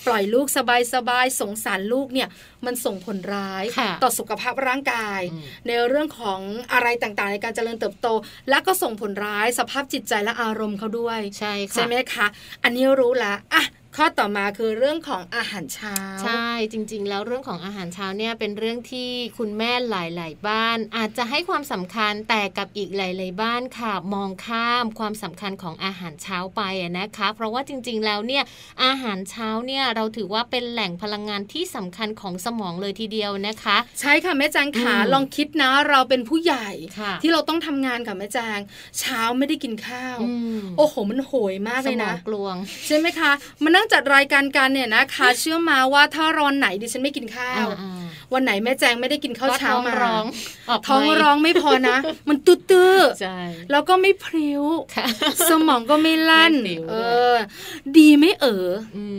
[0.07, 2.29] ปล่อยลูกสบายๆสงสารลูกเนี่ย
[2.66, 6.40] มันส่งผลร้ายค่ะต่อสุขภาพร่างกายอืมในเรื่องของ
[6.73, 8.09] อะไรต่างๆ ในการเจริญเติบโต
[8.51, 12.27] และก็ส่งผลร้ายสภาพจิตใจและอารมณ์เขาด้วย ใช่ค่ะใช่ไหมคะ
[12.62, 13.64] อันนี้รู้ละอะ
[14.02, 28.44] ข้อต่อมาคือเรื่องของอาหารเช้า ใช่จริง ๆ แล้วเรื่องของอาหารเช้าเนี่ยเป็นเรื่องที่คุณแม่หลาย ๆ บ้าน อาจจะให้ความสำคัญแต่กับอีกหลาย ๆ บ้านค่ะ มองข้ามความสำคัญของอาหารเช้าไปอะนะคะ เพราะว่าจริง ๆ แล้วเนี่ย
[28.84, 38.58] อาหารเช้าเนี่ยเราถือว่าเป็นแหล่งพลังงานที่สำคัญของสมองเลยทีเดียวนะคะ ใช่ค่ะแม่แจงขาอืมลองคิดนะเราเป็นผู้ใหญ่ค่ะที่เราต้องทำงานกับแม่แจง
[39.00, 42.54] เช้าไม่ได้กินข้าวอืมโอ้โหมันโหยมากสเลยมอนะงกลวง
[42.86, 43.32] ใช่ไหมคะ
[43.64, 48.00] มานั่งจัดรายการกันเนี่ยนะคะ เชื่อมาว่าถ้ารอนไหนดิฉันไม่กินข้าวอ่า
[48.35, 50.24] วันไหนแม่แจงไม่ได้กินข้าวก็เช้าท้องมาร้อง
[50.68, 51.96] ออกท้องไม่ร้องไม่พอนะ
[52.29, 54.62] มันตื้อใช่ๆแล้วก็ไม่พริ้ว
[54.96, 55.07] ค่ะ
[55.50, 57.40] สมองก็ไม่ลั่นไม่พริ้วเอด้วย
[57.87, 58.68] อดีไม่เออ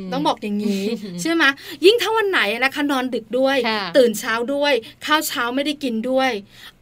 [0.01, 0.83] มต้องบอกอย่างนี้
[1.21, 1.43] ใช่ไหม
[1.85, 4.73] ยิ่งถ้าวันไหนนะคะนอนดึกด้วยค่ะตื่นเช้าด้วย
[5.05, 6.31] ข้าวเช้าไม่ได้กินด้วย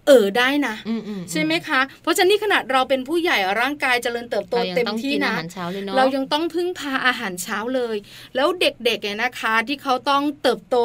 [0.10, 7.96] เออได้นะอือืใช่ไหมคะ เพราะฉะนั้นนี่ขนาดเราเป็นผู้ใหญ่ร่างกายเจริญเติบโตเรายังเต็มต้องที่กินอานะหารเช้าเลยเนาะเรายังต้องพึ่งพาอาหารเช้าเลย
[8.36, 10.78] แล้วเด็กๆเนี่ยนะคะ ที่เขาต้องเติบโต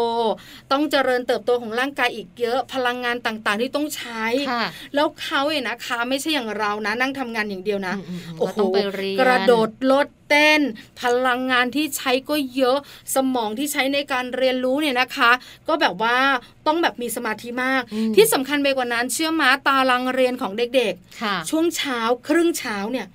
[0.72, 10.60] ต้องเจริญเติบโตของร่างกายอีกเยอะพลังงานต่างๆ ที่ต้องใช้ค่ะแล้วเขาเนี่ยนะคะ ไม่ใช่อย่างเรานะนั่งทำงานอย่างเดียวนะอืมอืมอืมโอ้ก็โหต้องไปเรียนกระโดดโลดเต้น
[11.00, 12.78] พลังงานที่ใช้ก็เยอะ
[13.14, 15.30] สมองที่ใช้ในการเรียนรู้เนี่ยนะคะ
[15.68, 16.16] ก็แบบว่า
[16.66, 23.06] ต้องแบบมีสมาธิมากอืมที่สำคัญไปกว่านั้นเชื่อมาตารางเรียนของเด็กค่ะๆช่วงเช้าครึ่งเช้าเนี่ย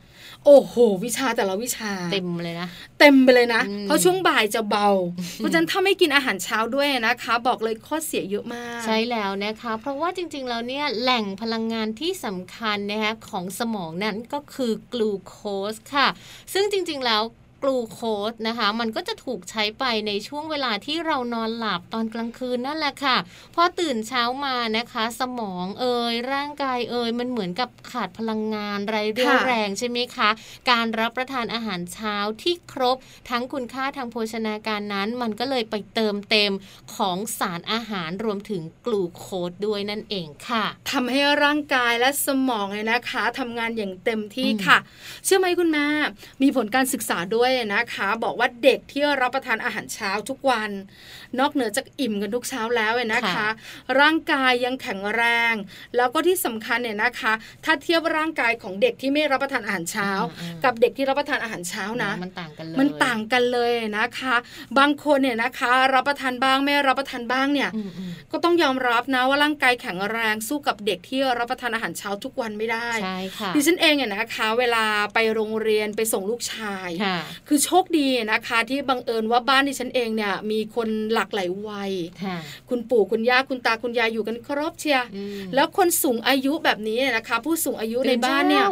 [0.51, 2.67] โอ้โห วิชาแต่ละวิชา เต็มเลยนะ
[2.99, 4.89] เต็มไปเลยนะอืมเพราะช่วงบ่ายจะเบา
[5.35, 15.37] เพราะฉะนั้นถ้าไม่กินอาหารเช้าด้วยนะคะ บอกเลยข้อเสียเยอะมาก ใช่แล้วนะคะ เพราะว่าจริงๆแล้วเนี่ยแหล่งพลังงานที่สำคัญนะคะของสมองนั้นก็คือกลูโค
[15.71, 16.07] สค่ะ
[16.53, 17.21] ซึ่งจริงๆแล้ว
[17.63, 23.17] กลูโคสนะคะ มันก็จะถูกใช้ไปในช่วงเวลาที่เรานอนหลับตอนกลางคืนนั่นแหละค่ะ
[23.55, 30.29] พอตื่นเช้ามานะคะ สมองเอ่ยร่างกายเอ่ยมันเหมือนกับขาดพลังงานไรเรี่ยวค่ะแรงใช่ไหมคะ
[30.71, 32.97] การรับประทานอาหารเช้าที่ครบ
[33.29, 36.51] ทั้งคุณค่าทางโภชนาการนั้น มันก็เลยไปเติมเต็ม
[36.95, 44.77] ของสารอาหารรวมถึงกลูโคสด้วยนั่นเองค่ะทำให้ร่างกายและสมองเนี่ยนะคะทำงานอย่างเต็มที่อืมค่ะ
[45.25, 45.85] เชื่อไหมคุณแม่
[46.41, 50.71] มีผลการศึกษาด้วยนะคะ บอกว่าเด็กที่รับประทานอาหารเช้าทุกวัน
[51.39, 53.49] นอกเหนือจากอิ่มกันทุกเช้าแล้วเนี่ยนะคะค่ะ
[53.99, 55.53] ร่างกายยังแข็งแรง
[55.95, 57.33] แล้วก็ที่สำคัญเนี่ยนะคะ
[57.65, 60.09] ถ้าเทียบร่างกายของเด็กที่ไม่รับประทานอาหารเช้า
[60.39, 64.35] อืมกับเด็กที่รับประทานอาหารเช้านะ มันต่างกันเลยมันต่างกันเลยนะคะ
[64.79, 77.17] บางคนเนี่ยนะคะ รับประทานบ้างไม่รับประทานบ้างเนี่ยอืมอืมก็ต้องยอมรับนะว่าร่างกายแข็งแรงสู้กับเด็กที่รับประทานอาหารเช้าทุกวันไม่ได้ใช่ค่ะดิฉันเองเนี่ยนะคะ เวลาไปโรงเรียนไปส่งลูกชายค่ะ
[77.47, 80.89] คือโชคดีนะคะ ที่บังเอิญว่าบ้านดิฉันเองเนี่ยมีคน
[81.19, 81.91] หลากหลายวัย
[82.23, 82.37] ค่ะ
[82.69, 88.67] คุณปู่คุณย่าคุณตาคุณยายอยู่กันครบเชียร์อืมแล้วคนสูงอายุแบบนี้เนี่ยนะคะ ผู้สูงอายุในบ้านเนี่ย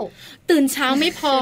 [0.49, 1.35] ตื่ตื่นเช้าไม่พอ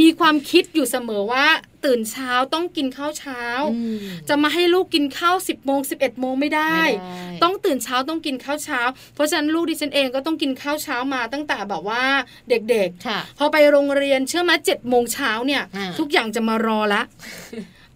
[0.00, 1.46] มีความคิดอยู่เสมอว่า
[1.84, 3.42] ตื่นเช้าต้องกินข้าวเช้า
[3.74, 3.98] อืม
[4.28, 8.80] จะมาให้ลูกกินข้าว10บโมงสิบเอ็ดโมงไม่ได้ไม่ได้ ต้องตื่นเช้าต้องกินข้าวเช้า
[9.14, 12.04] เพราะฉะนั้นลูกดิฉันเองก็ต้องกินข้าวเช้ามาตั้งแต่แบบว่า
[12.48, 17.02] เด็กค่ะๆพอไปโรงเรียนเชื่อไหมเจ็ดโมงเช้าเนี่ยอ่าทุกอย่างจะมารอละ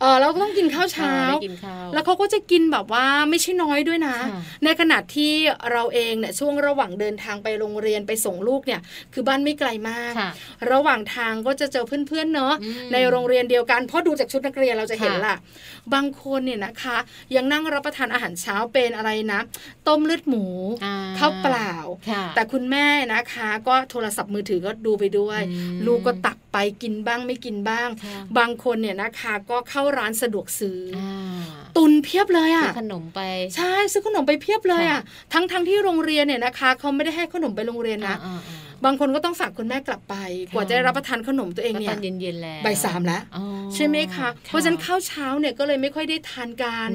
[0.01, 1.14] เออแล้วก็ต้องกินข้าวเช้า
[1.92, 4.16] แล้วเขาก็จะกินแบบว่าไม่ใช่น้อยด้วยนะ
[4.64, 5.32] ในขณะที่
[5.72, 8.80] เราเองเนี่ยช่วงระหว่างเดินทางไปโรงเรียนไปส่งลูกเนี่ย
[9.12, 10.14] คือบ้านไม่ไกลมาก
[10.72, 12.55] ระหว่างทางก็จะเจอเพื่อนๆเนาะ
[12.92, 15.36] ในโรงเรียนเดียวกันเพราะดูจากชุดนักเรียนเราจะเห็นล่ะ
[15.94, 16.96] บางคนเนี่ยนะคะ
[17.36, 19.40] ยังนั่งรับประทานอาหารเช้าเป็นอะไรนะ
[19.88, 20.46] ต้มเลือดหมู
[21.18, 21.72] ข้าวเปล่า
[22.34, 25.40] แต่คุณแม่นะคะ ก็โทรศัพท์มือถือก็ดูไปด้วย
[25.86, 27.88] ลูกก็ตักไปกินบ้างไม่กินบ้าง
[28.38, 30.99] บางคนเนี่ยนะคะก็เข้าร้านสะดวกซื้ออ
[31.76, 33.20] ตุนเพียบเลยอะขนมไป
[33.57, 35.01] ใช่ซื้อขนมไปเพียบเลยอะ
[35.32, 38.16] ทั้งทั้งที่โรงเรียนเนี่ยนะคะเขาไม่ได้ให้ขนมไปโรงเรียนนะ
[38.84, 40.14] บางคนก็ต้องฝากคุณแม่กลับไป
[40.55, 43.22] กว่าจะรับประทานขนมตัวเองเนี่ยตอนเย็นๆแล้วบ่ายสามแล้ว
[43.74, 46.91] ใช่ไหมคะเพราะฉะนั้นข้าวเช้าเนี่ยก็เลยไม่ค่อยได้ทานกัน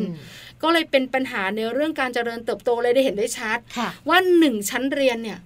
[0.64, 3.58] ก็เลยเป็นปัญหาในเรื่องการเจริญเติบโตเลยได้เห็นได้ชัด
[4.10, 5.40] ว่าหนึ่งชั้นเรียนเนี่ย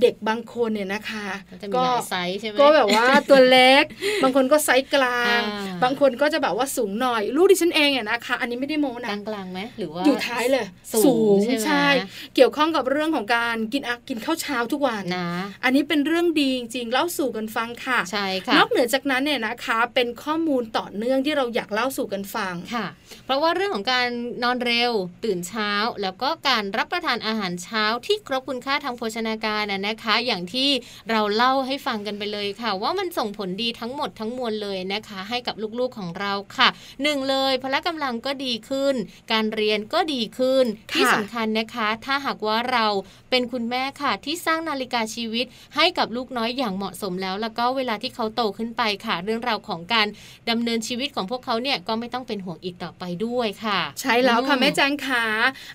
[0.00, 1.28] เด็กบางคนเนี่ยนะคะ
[1.76, 3.84] ก็ไซส์ใช่ไหมก็แบบว่าตัวเล็ก
[4.22, 5.40] บางคนก็ไซส์กลาง
[5.84, 10.66] บางคนก็จะแบบว่าสูงหน่อย ลูกดิฉันเองเนี่ยนะคะ อันนี้ไม่ได้โม้นะกลางๆไหมหรือว่าอยู่ท้ายเลย
[11.04, 11.86] สูงใช่
[12.34, 15.28] เกี่ยวข้องกับเรื่องของการกินกินข้าวเช้าทุกวันนะ
[15.64, 22.86] อันนี้เป็นเรื่องดีจริงๆเล่าสู่กันฟังค่ะใช่ค่ะนอกเหนือจากนั้นเนี่ยนะคะ เป็นข้อมูลต่อเนื่องที่เราอยากเล่าสู่กันฟังค่ะ
[23.24, 24.08] เพราะว่าเรื่องของการ
[24.42, 24.92] นอนเร็ว
[25.24, 25.70] ตื่นเช้า
[26.02, 30.70] แล้วก็การรับประทานอาหารเช้าที่ครบคุณค่าทางโภชนาการนะคะ อย่างที่ที่
[31.10, 36.68] เราเล่าให้ฟังกันไปเลยค่ะ ว่ามันส่งผลดีทั้งหมดทั้งมวลเลยนะคะ ให้กับลูกๆของเราค่ะ
[37.02, 38.94] หนึ่งเลยพละกำลังก็ดีขึ้น
[39.32, 42.86] การเรียนก็ดีขึ้น ที่สำคัญนะคะ ถ้าหากว่าเรา
[43.30, 50.06] เป็นคุณแม่ค่ะ ที่สร้างนาฬิกาชีวิตให้กับลูกน้อยอย่างเหมาะสมแล้ว แล้วก็เวลาที่เขาโตขึ้นไปค่ะ เรื่องราวของการ
[50.50, 55.24] ดำเนินชีวิตของพวกเขาเนี่ยก็ไม่ต้องเป็นห่วงอีกต่อไปด้วยค่ะ ใช่แล้วค่ะแม่แจงขา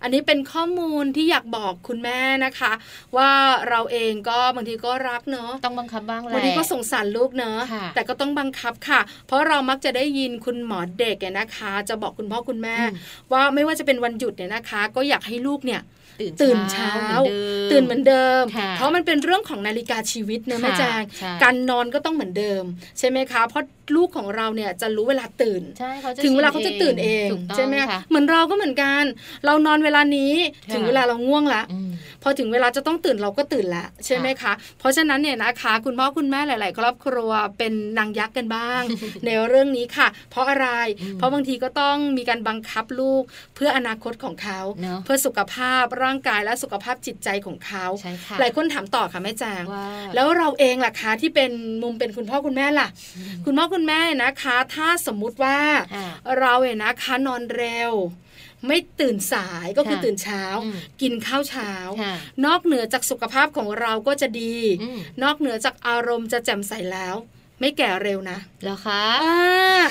[0.02, 2.72] อันนี้เป็นข้อมูลที่อยากบอกคุณแม่นะคะ
[3.18, 3.32] ว่า
[3.70, 7.58] เราเองก็บางทีก็รักเนอะต้องบังคับบ้างแหละบางทีก็สงสารลูกเนอะ
[7.96, 12.78] แต่ก็ต้องบังคับค่ะ เพราะเรามักจะได้ยินคุณหมอเด็กเนี่ยนะคะ จะบอกคุณพ่อคุณแม่
[13.32, 15.82] ว่าไม่ว่าจะเป็นวันหยุดเนี่ยนะคะ ก็อยากให้ลูกเนี่ย
[16.42, 16.94] ตื่นเช้า
[17.72, 18.44] ตื่นเหมือนเดิม
[18.78, 21.02] เพราะมันเป็นเรื่องของนาฬิกาชีวิตเนอะแม่แจง
[21.44, 22.64] การนอนก็ต้องเหมือนเดิม
[23.00, 23.64] ใช่ไหมคะเพราะ
[23.96, 25.62] ลูกของเราเนี่ยจะรู้เวลาตื่น
[26.24, 29.04] ถึงเวลาเขาจะตื่นเองใช่ไหมคะเหมือนเราก็เหมือนกัน
[29.46, 30.34] เรานอนเวลานี้
[30.74, 31.64] ถึงเวลาเราง่วงละ
[32.24, 38.82] พอถึงเวลาจะต้องตื่นเราก็ตื่นละใช่ไหมคะ เพราะฉะนั้นเนี่ยนะคะ คุณพ่อคุณแม่หลาย ๆ ครอบครัวเป็นนางยักษ์กันบ้าง
[39.26, 40.68] ในเรื่องนี้ค่ะ เพราะอะไร
[41.16, 43.24] เพราะบางทีก็ต้องมีการบังคับลูก
[43.56, 44.60] เพื่ออนาคตของเขา
[45.06, 47.86] เพื่อสุขภาพร่างกายและสุขภาพจิตใจของเขา
[48.40, 49.64] หลายคนถามต่อค่ะแม่แจง
[50.16, 51.52] แล้วเราเองล่ะคะที่เป็น
[51.84, 52.88] มุมเป็นคุณพ่อคุณแม่ล่ะ
[53.46, 55.60] คุณพ่อคุณแม่นะคะ ถ้าสมมุติว่า
[56.40, 57.92] เราเนี่ยนะคะนอนเร็ว
[58.68, 60.44] ไม่ตื่นสายก็คือตื่นเช้า
[61.02, 61.72] กินข้าวเช้า
[62.46, 64.56] นอกเหนือจากสุขภาพของเราก็จะดี
[65.24, 67.16] นอกเหนือจากอารมณ์จะแจ่มใสแล้ว
[67.60, 69.36] ไม่แก่เร็วนะเหรอคะอ่า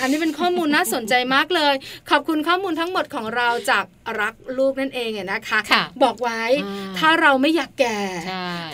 [0.00, 1.74] อันนี้เป็นข้อมูลน่าสนใจมากเลย
[2.10, 3.84] ขอบคุณข้อมูลทั้งหมดของเราจาก
[4.20, 6.42] รักลูกนั่นเองเนี่ยนะคะคะ บอกไว้
[6.98, 7.98] ถ้าเราไม่อยากแก่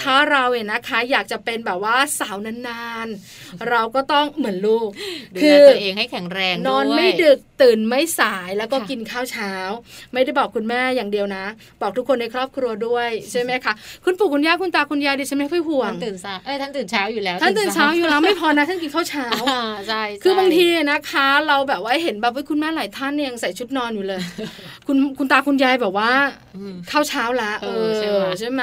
[0.02, 4.88] ถ้าเราเนี่ยนะคะ อยากจะเป็นแบบว่าสาวนานๆ เราก็ต้องเหมือนลูก
[5.42, 9.52] คือตัวเองให้แข็งแรงนอนไม่ดึกตื่นไม่สายแล้วก็กินข้าวเช้า
[10.12, 11.44] ไม่ได้บอกคุณแม่อย่างเดียวนะ
[11.82, 13.72] บอกทุกคนในครอบครัวด้วยใช่ไหมคะ
[14.04, 19.26] คุณปู่คุณย่าคุณตาคุณยายดิฉันไม่ค่อยห่วงท่านตื่นสายเอ้ยท่านตื่นเช้าอยู่แล้วท่านตื่นเช้าอยู่แล้วไม่พอนะท่านกินข้าวเช้า
[19.88, 24.20] ใช่คือบางทีนะคะ เราแบบว่าเห็นแบบว่าคุณแม่หลายท่านยังใส่ชุดนอนอยู่เลย
[24.86, 26.10] คุณคุณตาคุณยายแบบว่า
[26.90, 27.66] ข้าวเช้าละเอ
[28.22, 28.62] อใช่ไหม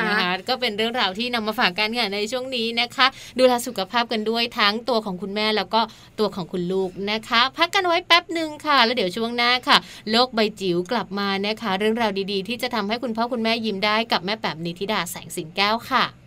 [0.49, 3.07] ก็เป็นเรื่องราวที่นำมาฝากกันค่ะในช่วงนี้นะคะ
[3.39, 5.81] ดูแลสุขภาพกันด้วยทั้งตัวของคุณแม่แล้วก็
[6.19, 9.77] ตัวของคุณลูกนะคะ พักกันไว้แป๊บหนึ่งค่ะ แล้วเดี๋ยวช่วงหน้าค่ะ
[10.11, 16.26] โลกใบจิ๋วกลับมานะคะ เรื่องราวดีๆ ที่จะทำให้คุณพ่อคุณแม่ยิ้มได้กับแม่แป๋มนิธิดาแสงสิงแก้วค่ะ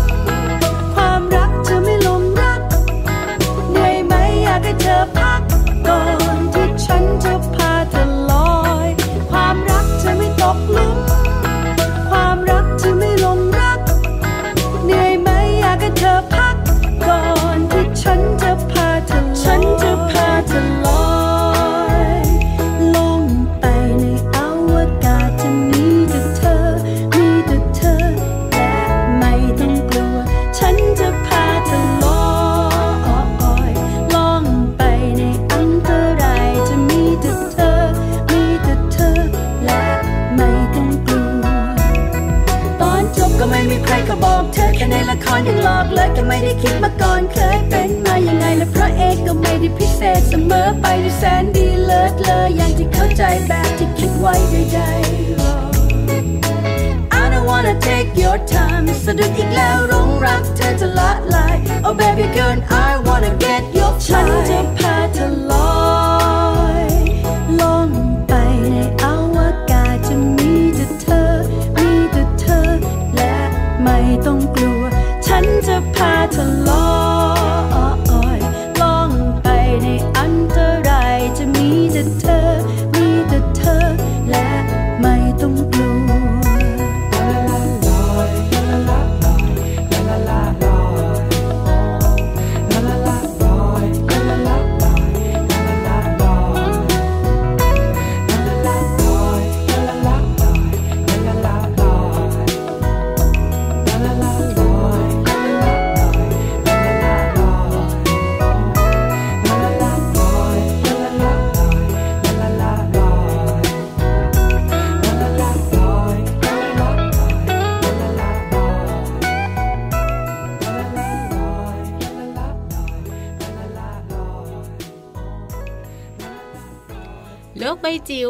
[45.51, 54.91] ในละครยังหลอกเลยก็ไม่ได้คิดมาก่อนเคยเป็นมายังไงและพระเอกก็ไม่ได้พิเศษเสมอไปด้วยแสนดีเลิศเลยอย่างที่เข้าใจแบบที่คิดไว้ใดๆ
[57.21, 65.70] I don't wanna take your time สะดุดอีกแล้วหลงรักเธอจะละลาย Oh baby girl I wanna get your ฉันจะพาเธอลอย
[76.35, 76.80] พา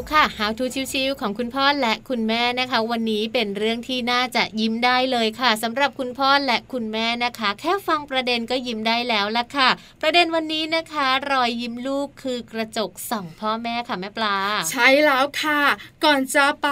[0.01, 9.69] วค่ะ How to ชิวๆของคุณพ่อและคุณแม่นะคะ วันนี้เป็นเรื่องที่น่าจะยิ้มได้เลยค่ะสำหรับคุณพ่อและคุณแม่นะคะ แค่ฟังประเด็นก็ยิ้มได้แล้วละค่ะ
[10.01, 14.37] ประเด็นวันนี้นะคะ รอยยิ้มลูกคือกระจกส่องพ่อแม่ค่ะแม่ปลา
[14.71, 15.61] ใช่แล้วค่ะ
[16.05, 16.67] ก่อนจะไป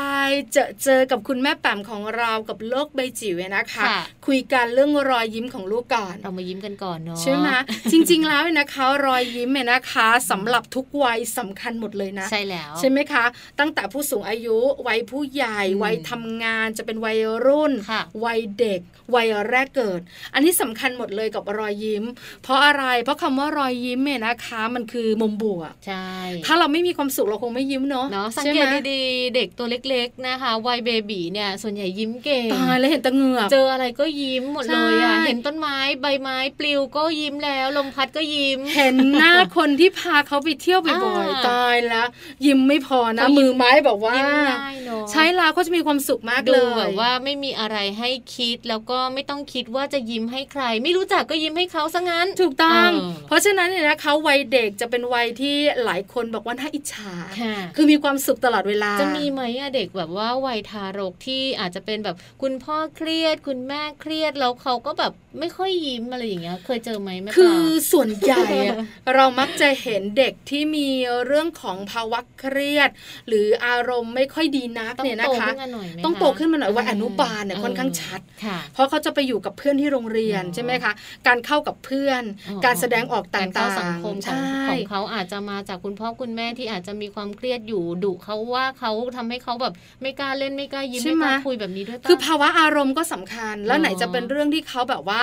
[0.54, 7.48] เจอเจอกับคุณแม่แปมของเรากับโลกใบจิ๋วเนี่ยนะคะค่ะคุยกันเรื่องรอยยิ้มของลูกก่อน เรามายิ้มกันก่อนเนาะใช่ไหม
[7.92, 13.19] จริง ๆ แล้วเนี่ยนะคะ รอยยิ้มเนี่ยนะคะสำหรับทุกวัยสำคัญหมดเลยนะ ใช่แล้ว ใช่ไหมคะ
[13.60, 14.58] ตั้งแต่ผู้สูงอายุ
[14.88, 18.82] วัยผู้ใหญ่อืมวัยทำงานจะเป็นวัยรุ่นค่ะวัยเด็ก
[19.16, 20.02] วัยแรกเกิด
[20.34, 22.04] อันนี้สำคัญหมดเลยกับรอยยิ้ม
[22.44, 26.10] เพราะอะไรเพราะคำว่ารอยยิ้มเนี่ยนะคะมันคือมุมบวกใช่
[26.46, 40.94] ถ้าเราไม่มีความสุขเราคงไม่ยิ้มเนาะเนาะสังใช่เกไหมตดีๆเด็กตัวเล็ก ๆ นะคะวัยเบบีเนี่ยส่วนใหญ่ยิ้มเก่งตายแล้วเห็นแตะเหงือกเจออะไรก็ยิ้มหมดเลยอะใช่เห็นต้นไม้ใบไม้ปลิวก็ยิ้มแล้วลมพัดก็ยิ้ม เห็นหน้าคนที่พาเขาไปเที่ยวบ่อ
[41.26, 42.08] ยอ่าๆตายแล้ว
[42.46, 68.78] ยิ้มไม่พอนะเขายิ้มมือไม้แบบว่ายิ้มง่ายเนอะใช้แล้วเขาจะมีความสุขมากเลดูยแบบว่าไม่มีอะไรให้คิดแล้วก็ไม่ต้องคิดว่าจะยิ้มให้ใคร ไม่รู้จักก็ยิ้มให้เขาซะงั้นถูกต้องเออเพราะฉะนั้นเนี่ยนะคะวัยเด็กจะเป็นวัยที่หลายคนบอกว่าน่าอิจฉาค่ะคือมีความสุขตลอดเวลาจะมีไหมอะเด็กแบบว่าวัยทารกที่อาจจะเป็นแบบคุณพ่อเครียด คุณแม่เครียดแล้วเขาก็แบบไม่ค่อยยิ้มอะไรอย่างเงี้ยเคยเจอไหมแม่ปลาคือส่วนใหญ่อะ
[69.16, 70.90] เรามักจะเห็นเด็กที่มี
[71.26, 72.90] เรื่องของภาวะเครียด
[73.28, 80.92] หรืออารมณ์ไม่ค่อยดีนักต้องเนี่ยนะโตคะขึ้นมาหน่อยไหมต้องโตขึ้นมาหน่อยวัยเอนุบาลเนี่ยค่อนข้างชัดค่ะเพราะเขาจะไปอยู่กับเพื่อนที่โรงเรียนอ๋อใช่ไหมคะ
[81.28, 95.22] การเข้ากับเพื่อนอ๋อการแสดงออกตการเข้า่างๆสังคมของใช่ของเขาอาจจะมาจากคุณพ่อคุณแม่ที่อาจจะมีความเครียดอยู่ดุเขาว่าเขาทำให้เขาแบบไม่กล้าเล่นไม่กล้ายิ้มใช่ไม่ไหมกล้าคุยแบบนี้ด้วยปะคือภาวะอารมณ์ก็สำคัญ แล้วไหนอ๋อจะเป็นเรื่องที่เขาแบบว่า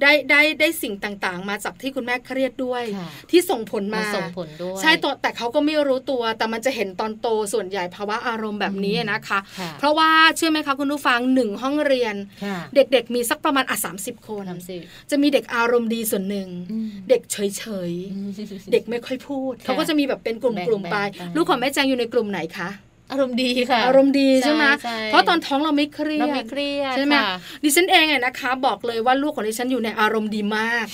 [0.00, 14.76] ได้ได้ได้สิ่งต่างๆ มาจากที่คุณแม่เครียดด้วยค่ะที่ส่งผลมามาส่งผลด้วยใช่ตัวแต่เขาก็ไม่รู้ตัวแต่มันจะเห็นตอนโตส่วนใหญ่ภาวะอารมณ์แบบนี้นะคะค่ะเพราะว่าเชื่อไหมคะคุณผู้ฟังหนึ่งห้องเรียนค่ะเด็กๆมีสักประมาณอะสามสิบคนทำสิ
[15.10, 22.68] จะมีเด็กอารมณ์ดีส่วนหนึ่งอืมเด็กเฉยๆ เด็กไม่ค่อยพูด เขาก็จะมีแบบเป็นกลุ่มๆไปแบ่งๆไปลูกของแม่แจงอยู่ในกลุ่มไหนคะ
[23.12, 27.34] อารมณ์ดีค่ะ อารมณ์ดีใช่ไหมใช่เพราะตอนท้องเราไม่เครียเราดไม่เครียดใช่ไหมค่ะ
[27.64, 30.86] ดิฉันเองเนี่ยนะคะ บอกเลยว่าลูกของดิฉันอยู่ในอารมณ์ดีมาก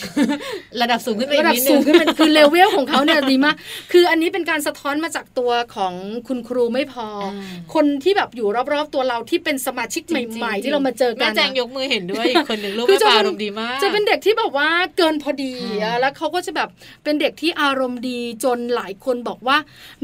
[0.80, 3.54] ระดับสูงขึ้นไปอีระกดับนิดสูนึงงขึ้นเป็นคือเลเวลของเขาเนี่ยดีมาก
[3.92, 5.94] คืออันนี้เป็นการสะท้อนมาจากตัวของ
[6.28, 15.52] คุณครูไม่พออาคนที่แบบอยู่รอบๆตัวเราที่เป็นสมาชิกใหม่ๆ ที่เรามาเจอกัแม่นแจงอะยกมือเห็นด้วยอีกคนหนึ่งลูกคือแม่จะปลาเป็นอารมณ์ดีมาก จะเป็นเด็กที่แบบว่าเกินพอดี
[15.82, 16.68] ค่ะอะแล้วเขาก็จะแบบ
[17.04, 19.56] เป็นเด็กที่อารมณ์ดีจนหลายคนบอกว่า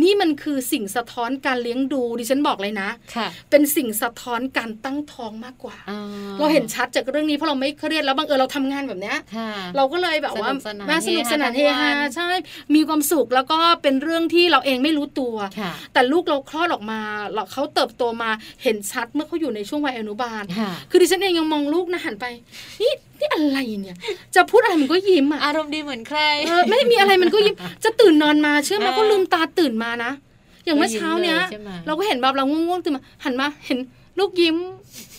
[0.02, 5.76] นี่มันคือสิ่งสะท้อนการเลี้ยงดูดิฉันบอกเลยนะค่ะ เป็นสิ่งสะท้อนการตั้งท้องมากกว่า
[6.38, 12.30] เราเห็นชัดจากเรื่องนี้เพราะเราไม่เครียดแล้วบางเออเราทำงานแบบเนี้ยค่ะเราก็เลยแบบว่าสนุกสนานแม่สนุกสนานเฮเฮฮาฮาทั้งวันใช่
[12.74, 17.00] มีความสุขแล้วก็เป็นเรื่องที่เราเองไม่รู้ตัวค่ะแต่ลูกเราคลอดออกมา
[17.34, 18.30] เราเขาเติบโตมา
[18.62, 22.24] เห็นชัดเมื่อเขาอยู่ในช่วงวัยอนุบาลค่ะคือดิฉันเองยังมองลูกนะหันไป
[22.82, 23.96] นี่นี่อะไรเนี่ย
[24.34, 30.12] จะพูดอะไรมันก็ยิ้มอะอารมณ์ดีเหมือนใครเออไม่มีอะไรมันก็ยิ้มจะตื่นนอนมาเชื่อไหมเออก็ลืมตาตื่นมานะ
[30.64, 33.78] อย่างเมื่อเช้าเนี้ยก็ยิ้มเลยใช่ไหมเราก็เห็นแบบเราง่วงๆตื่นมาหันมาเห็น
[34.18, 34.56] ลูกยิ้ม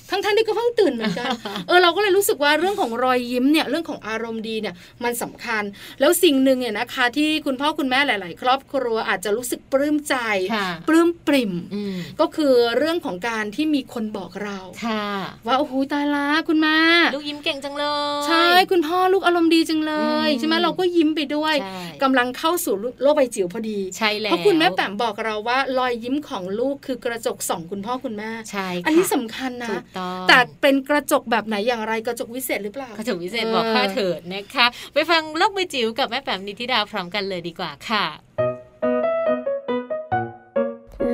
[0.10, 1.28] ทั้งท่านที่ก็เพิ่งตื่นเหมือนกัน
[1.68, 5.64] เออเราก็เลยรู้สึกว่าเรื่องของรอยยิ้มเนี่ยเรื่องของอารมณ์ดีเนี่ยมันสำคัญ
[6.00, 10.16] แล้วสิ่งหนึ่งเนี่ยนะคะ ที่คุณพ่อคุณแม่หลาย ๆ ครอบครัวอาจจะรู้สึกปลื้มใจ
[10.54, 15.06] ค่ะปลื้มปริ่มอืมก็คือเรื่องของการที่มีคนบอกเราค่ะ
[15.48, 16.78] ว่าโอ้โหตายละคุณแม่
[17.16, 17.86] ลูกยิ้มเก่งจังเล
[18.20, 19.94] ย ใช่คุณพ่อลูกอารมณ์ดีจังเล
[20.28, 38.06] ยอืมใช่ไหมเราก็ยิ้มไปด้วยใช่กำลังเข้าสู่โลกใบจิ๋วพอดีใช่แล้วเพราะคุณแม่แปมบอกเราว่ารอยยิ้มของลูกคือกระจกส่องคุณพ่อคุณแม่ใช่ค่ะอันนี้สำคัญนะถูกต้องแต่เป็นกระจกแบบไหนอย่างไรกระจกวิเศษหรือเปล่า กระจกวิเศษบอกข้าเถิดนะคะ ไปฟังโลกใบจิ๋วกับแม่แปมนิธิดาพร้อมกันเลยดีกว่าค่ะ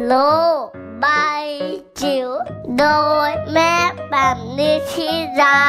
[0.07, 0.13] โล
[0.63, 0.65] ก
[1.01, 1.07] ใบ
[2.01, 2.29] จิ๋ว
[2.77, 2.85] โด
[3.29, 3.73] ยแม่
[4.09, 5.09] แบบนิชิ
[5.41, 5.59] รา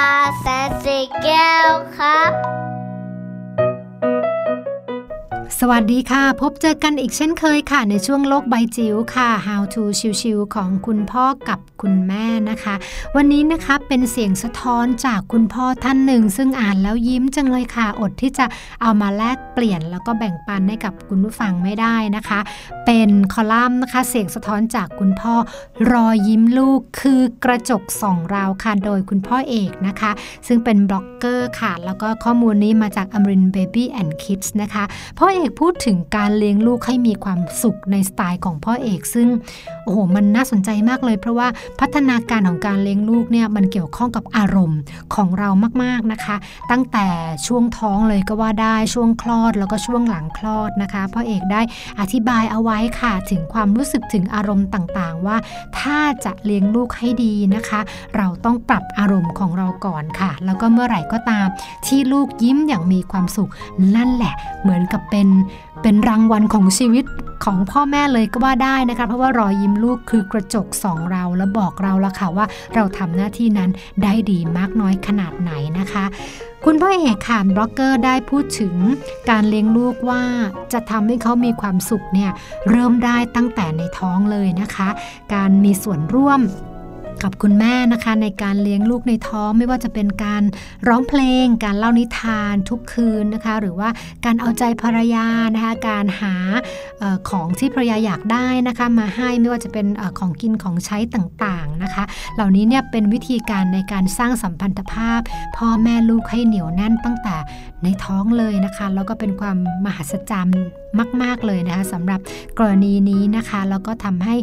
[0.40, 2.32] แสนสีแก้วครับ
[5.60, 9.82] สวัสดีค่ะ พบเจอกันอีกเช่นเคยค่ะ ในช่วงโลกใบจิ๋วค่ะ How to
[10.20, 12.74] ชิวๆของคุณพ่อกับคุณแม่นะคะ
[13.16, 18.46] วันนี้นะคะเป็นเสียงสะท้อนจากคุณพ่อท่านหนึ่ง ซึ่งอ่านแล้วยิ้มจังเลยค่ะ อดที่จะ
[18.82, 22.40] เอามาแลกเปลี่ยนแล้วก็แบ่งปันให้กับคุณผู้ฟังไม่ได้นะคะ
[22.86, 25.34] เป็นคอลัมน์นะคะ เสียงสะท้อนจากคุณพ่อ
[25.92, 30.10] รอยยิ้มลูกคือกระจกส่องเราค่ะโดยคุณพ่อเอกนะคะ
[30.46, 34.84] ซึ่งเป็นบล็อกเกอร์ค่ะ แล้วก็ข้อมูลนี้มาจากอมริน Baby and Kids นะคะ
[35.18, 39.28] พ่อเอกพูดถึงการเลี้ยงลูกให้มีความสุขในสไตล์ของพ่อเอก ซึ่ง
[39.84, 41.48] โอ้โหมันน่าสนใจมากเลย เพราะว่า
[41.80, 44.80] พัฒนาการของการเลี้ยงลูกเนี่ยมันเกี่ยวข้องกับอารมณ์
[45.14, 45.48] ของเรา
[45.82, 46.36] มากๆนะคะ
[46.70, 47.06] ตั้งแต่
[47.46, 51.60] ช่วงท้องเลยก็ว่าได้ช่วงคลอดแล้วก็ช่วงหลังคลอดนะคะพ่อเอกได้
[52.00, 55.36] อธิบายเอาไว้ค่ะถึงความรู้สึกถึงอารมณ์ต่างๆ ว่า
[55.78, 57.80] ถ้าจะเลี้ยงลูกให้ดีนะคะ
[58.16, 61.46] เราต้องปรับอารมณ์ของเราก่อนค่ะ แล้วก็เมื่อไหร่ก็ตาม
[61.86, 63.50] ที่ลูกยิ้มอย่างมีความสุข
[63.96, 65.28] นั่นแหละเหมือนกับเป็น
[65.82, 67.04] เป็นรางวัลของชีวิต
[67.44, 73.70] ของพ่อแม่เลยก็ว่าได้นะคะเพราะว่ารอยยิ้มลูกคือกระจกสองเราและบอกเราละค่ะว่าเราทำหน้าที่นั้น
[74.02, 76.04] ได้ดีมากน้อยขนาดไหนนะคะ
[76.64, 78.74] คุณพ่อเอกค่ะบล็อกเกอร์ได้พูดถึง
[79.30, 80.22] การเลี้ยงลูกว่า
[80.72, 82.30] จะทำให้เขามีความสุขเนี่ย
[82.70, 84.88] เริ่มได้ตั้งแต่ในท้องเลยนะคะ
[85.34, 86.40] การมีส่วนร่วม
[87.22, 90.42] กับคุณแม่นะคะในการเลี้ยงลูกในท้องไม่ว่าจะเป็นการ
[90.88, 93.88] ร้องเพลง การเล่านิทานทุกคืนนะคะ หรือว่า
[94.24, 96.34] การเอาใจภรรยานะคะการหา
[97.02, 102.04] ออของที่ภรรยาอยากได้นะคะมาให้ไม่ว่าจะเป็นออของกินของใช้ต่างๆนะคะ
[102.34, 105.20] เหล่านี้เนี่ยเป็นวิธีการในการสร้างสัมพันธภาพ
[105.56, 107.36] พ่อแม่ลูกให้เหนียวแน่นตั้งแต่
[107.84, 110.62] ในท้องเลยนะคะ แล้วก็เป็นความมหัศจรรย์
[111.22, 112.20] มาก ๆ เลยนะคะสำหรับ
[112.58, 114.34] กรณีนี้นะคะแล้วก็ทำให้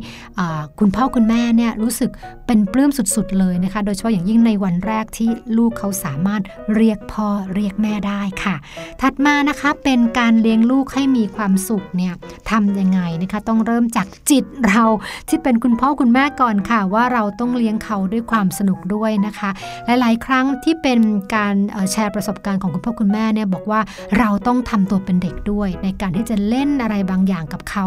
[0.80, 2.12] คุณพ่อคุณแม่เนี่ยรู้สึก
[2.48, 6.42] เป็นปลื้มสุด ๆ เลยนะคะ โดยเฉพาะอย่างยิ่งในวันแรกที่ลูกเขาสามารถ
[6.76, 8.56] เรียกพ่อเรียกแม่ได้ค่ะ
[9.02, 12.14] ถัดมานะคะเป็นการเลี้ยงลูกให้มีความสุขเนี่ย
[12.52, 14.84] ทำยังไงนะคะต้องเริ่มจากจิตเรา
[15.30, 19.50] ที่เป็นคุณพ่อคุณแม่ก่อนค่ะ ว่าเราต้องเลี้ยงเขาด้วยความสนุกด้วยนะคะ
[19.86, 21.00] หลาย ๆ ครั้งที่เป็น
[21.36, 21.56] การ
[21.92, 23.80] แชร์ประสบการณ์ของคุณพ่อคุณแม่เนี่ยบอกว่า
[24.18, 27.86] เราต้องทำตัวเป็นเด็กด้วย ในการที่จะเล่นอะไรบางอย่างกับเขา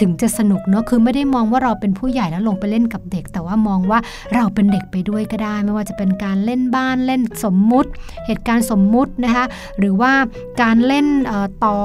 [0.00, 3.98] ถึงจะสนุกเนาะคือไม่ได้มองว่าเราเป็นผู้ใหญ่แล้วลงไปเล่นกับเด็ก แต่ว่ามองว่า
[4.34, 7.90] เราเป็นเด็กไปด้วยก็ได้ ไม่ว่าจะเป็นการเล่นบ้านเล่นสมมุติ
[8.26, 9.44] เหตุการณ์สมมุตินะคะ
[9.78, 10.12] หรือว่า
[10.62, 11.06] การเล่น
[11.64, 11.76] ต่อ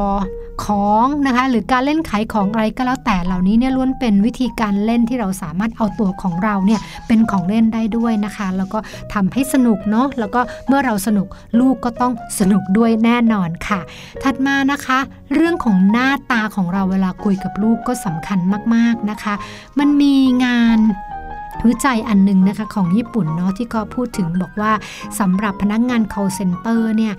[0.66, 8.80] ของนะคะหรือการเล่นขายของอะไรก็แล้วแต่เหล่านี้เนี่ยล้วนเป็นวิธีการเล่นที่เราสามารถเอาตัวของเราเนี่ยเป็นของเล่นได้ด้วยนะคะ แล้วก็
[9.14, 11.28] ทำให้สนุกเนาะแล้วก็เมื่อเราสนุก
[11.60, 13.80] ลูกก็ต้องสนุกด้วยแน่นอนค่ะ
[14.24, 15.00] ถัดมานะคะ
[15.34, 18.40] เรื่องของหน้าตาของเราเวลาคุยกับลูกก็สำคัญ
[18.74, 19.34] มากๆนะคะ
[19.80, 20.80] มันมีงาน
[21.68, 24.72] วิจัยอันหนึงนะคะของญี่ปุ่นเนาะที่ก็พูดถึงบอกว่า
[25.20, 27.14] สำหรับพนักงาน call center เนี่ย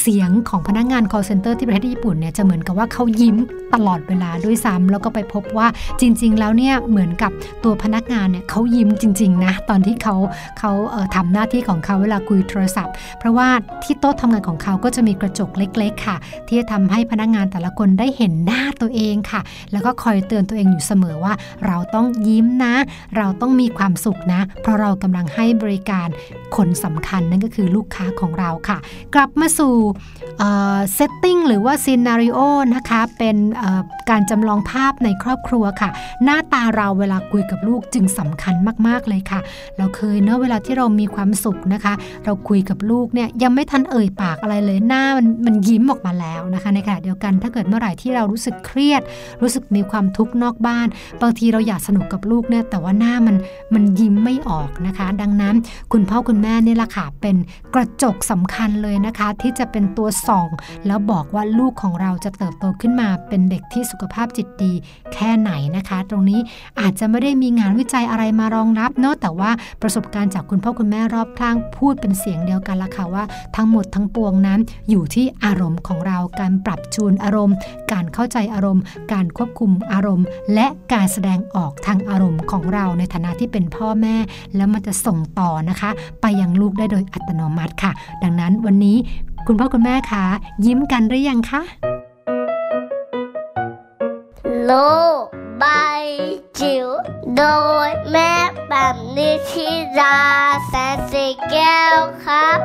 [0.00, 3.36] เสียงของพนักงาน call center ที่ประเทศญี่ปุ่นเนี่ยจะเหมือนกับว่าเขายิ้ม
[3.74, 5.66] ตลอดเวลาด้วยซ้ำแล้วก็ไปพบว่า
[6.00, 7.32] จริง ๆ แล้วเนี่ยเหมือนกับ
[7.64, 10.16] ตัวพนักงานเนี่ยเขายิ้มจริงๆนะตอนที่เขา
[10.58, 10.72] เขา
[11.14, 13.48] ทำหน้าที่ของเขาเวลาคุยโทรศัพท์ เพราะว่า
[13.82, 16.16] ที่โต๊ะทำงานของเขาก็จะมีกระจกเล็ก ๆ ค่ะ
[16.46, 19.40] ที่จะทำให้พนักงานแต่ละคนได้เห็นหน้าตัวเองค่ะ
[19.72, 21.34] แล้วก็คอยเตือนตัวเองอยู่เสมอว่า
[21.66, 22.74] เราต้องยิ้มนะ
[23.16, 26.08] เราต้องมีความสุขนะ เพราะเรากำลังให้บริการ
[26.56, 28.78] คนสำคัญนั่นก็คือลูกค้าของเราค่ะ
[29.14, 32.38] กลับมา setting หรือว่า scenario
[32.74, 33.36] นะคะ เป็น
[34.10, 35.90] การจำลองภาพในครอบครัวค่ะ
[36.24, 38.54] หน้าตาเราเวลาคุยกับลูกจึงสำคัญ
[38.86, 39.40] มาก ๆ เลยค่ะ
[39.78, 41.94] เราเคยเนอะเวลาที่เรามีความสุขนะคะ
[42.24, 49.02] เราคุยกับลูกเนี่ยยังไม่ทันเอ่ยปากอะไรเลยหน้ามันมันยิ้มออกมาแล้วนะคะ ในขณะเดียวกันถ้าเกิดเมื่อไหร่ที่เรารู้สึกเครียด
[49.42, 50.86] รู้สึกมีความทุกข์นอกบ้าน
[51.22, 53.36] บางทีเราอยากสนุกกับลูกเนี่ยแต่ว่าหน้ามัน
[53.74, 55.54] มันยิ้มไม่ออกนะคะ ดังนั้น
[55.92, 57.36] คุณพ่อคุณแม่นี่แหละค่ะเป็น
[57.74, 60.48] กระจกสำคัญเลยนะคะที่จะเป็นตัวส่อง
[60.86, 64.72] แล้วบอกว่าลูกของเราจะเติบโตขึ้นมาเป็นเด็กที่สุขภาพจิตดี
[65.14, 66.40] แค่ไหนนะคะ ตรงนี้
[66.80, 69.50] อาจจะไม่ได้มีงานวิจัยอะไรมารองรับเนาะแต่ว่า
[69.82, 73.24] ประสบการณ์จากคุณพ่อคุณแม่รอบข้างพูดเป็นเสียงเดียวกันละค่ะว่า
[73.56, 77.56] ทั้งหมดทั้งปวงนั้นอยู่ที่อารมณ์ของเราการปรับจูนอารมณ์
[77.92, 78.82] การเข้าใจอารมณ์
[79.12, 84.16] การควบคุมอารมณ์ และการแสดงออกทางอารมณ์ของเราในฐานะที่เป็นพ่อแม่
[84.56, 85.90] แล้วมันจะส่งต่อนะคะ
[86.20, 87.92] ไปยังลูกได้โดยอัตโนมัติค่ะ
[88.22, 88.96] ดังนั้นวันนี้
[89.46, 90.24] คุณพ่อคุณแม่คะ
[90.66, 91.62] ยิ้มกันหรือยังคะ
[94.64, 94.70] โล
[95.62, 96.04] บาย
[96.60, 96.88] จิ๋ว
[97.36, 97.42] โด
[97.88, 98.32] ยแม่
[98.68, 99.68] แบบนิชิ
[99.98, 100.18] รา
[100.66, 102.58] แสนสีแก้วครับ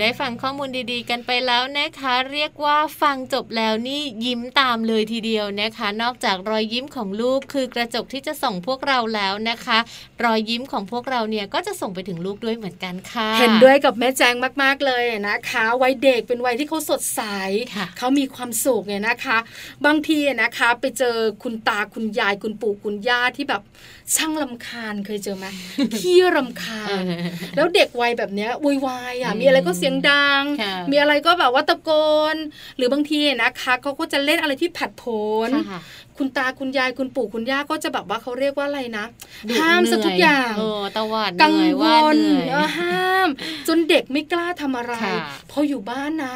[0.00, 9.78] ได้ฟังข้อมูลดีๆ กันไปแล้วนะคะ เรียกว่าฟังจบแล้วนี่ยิ้มตามเลยทีเดียวนะคะ นอกจากรอยยิ้มของลูกคือกระจกที่จะส่งพวกเราแล้วนะคะ
[10.24, 17.22] รอยยิ้มของพวกเราเนี่ยก็จะส่งไปถึงลูกด้วยเหมือนกันค่ะ เห็นด้วยกับแม่แจงมากๆเลยนะคะ วัยเด็กเป็นวัยที่เขาสดใส
[17.98, 19.38] เขามีความสุขเนี่ยนะคะ
[19.86, 23.62] บางทีนะคะ ไปเจอคุณตาคุณยายคุณปู่คุณย่าที่แบบ
[24.14, 25.46] ช่างลำคาญเคยเจอไหม
[25.98, 27.02] ขี้รำคาญ
[27.56, 30.42] แล้วเด็กวัยแบบเนี้ยวุ่นวายอะมีอะไรก็เสียงดัง
[30.90, 31.90] มีอะไรก็แบบว่าตะโก
[32.34, 32.36] น
[32.76, 35.04] หรือบางทีนะคะเขาก็จะเล่นอะไรที่ผัดโผ
[35.48, 35.50] น
[36.18, 39.04] คุณตาคุณยายคุณปู่คุณย่าก็จะแบบว่าเขาเรียกว่าอะไรนะ
[39.60, 40.52] ห้ามซะทุกอย่าง
[40.96, 41.84] ตะวันกังว
[42.16, 42.18] ล
[42.78, 43.28] ห้าม
[43.68, 44.94] จนเด็กไม่กล้าทำอะไร
[45.50, 46.34] พออยู่บ้านนะ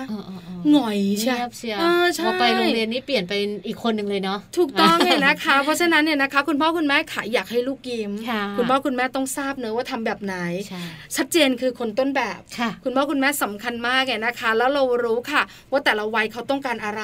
[0.72, 8.12] หน่อยใช่ใช่พอไปโรงเรียนนี่เปลี่ยนเป็นอีกคนหนึ่งเลยเนาะถูกต้องเลยนะคะ เพราะฉะนั้นเนี่ยนะคะ คุณพ่อคุณแม่ขายอยากให้ลูกยิ้ม
[8.57, 10.37] คุณพ่อคุณแม่ต้องทราบเนอะว่าทำแบบไหน
[11.16, 12.41] ชัดเจนคือคนต้นแบบ
[12.85, 17.03] คุณพ่อคุณแม่สำคัญมากเลยนะคะ แล้วเรารู้ค่ะ ว่าแต่ละวัยเขาต้องการอะไร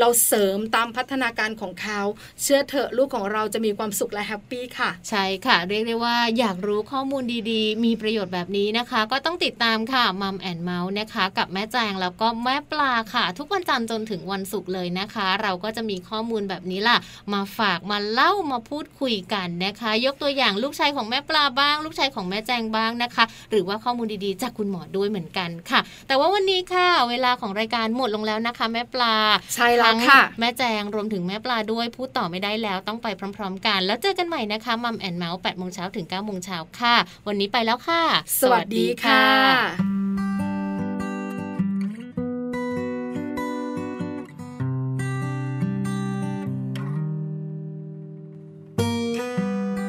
[0.00, 2.00] เราเสริมตามพัฒนาการของเขา
[2.42, 16.96] เชื่อเถอะลูกของเราจะมีความสุขและ happy ค่ะ ใช่ค่ะ เรียกได้ว่าอยากรู้ข้อมูลดีๆ มีประโยชน์แบบนี้นะคะ ก็ต้องติดตามค่ะ Mom and Mouth นะคะ กับแม่แจงแล้วก็แม่ปลาค่ะ ทุกวันจันทร์จนถึงวันศุกร์เลยนะคะ เราก็จะมีข้อมูลแบบนี้ล่ะ
[17.32, 29.14] มาฝากมาเล่ามาพูดคุยกันนะคะ ยกตัวอย่างลูกชายของแม่ปลาบ้าง ลูกชายของแม่แจงบ้างนะคะ หรือว่าข้อมูลดีๆ จากคุณหมอด้วยเหมือนกันค่ะ แต่ว่าวันนี้ค่ะ เวลาของรายการหมดลงแล้วนะคะ แม่ปลา
[29.54, 36.96] ใช่แล้วค่ะ แม่แจงรวมถึงแม่ปลาด้วยพูดต่อไม่ได้แล้วต้องไปพร้อม ๆ กัน แล้วเจอกันใหม่นะคะมัมแอนเมาส์แปดโมงเช้าถึง9ก้าโมงเช้าค่ะ
[37.26, 38.02] วันนี้ไปแล้วค่ะ
[38.40, 39.24] สวัสดีค่ะ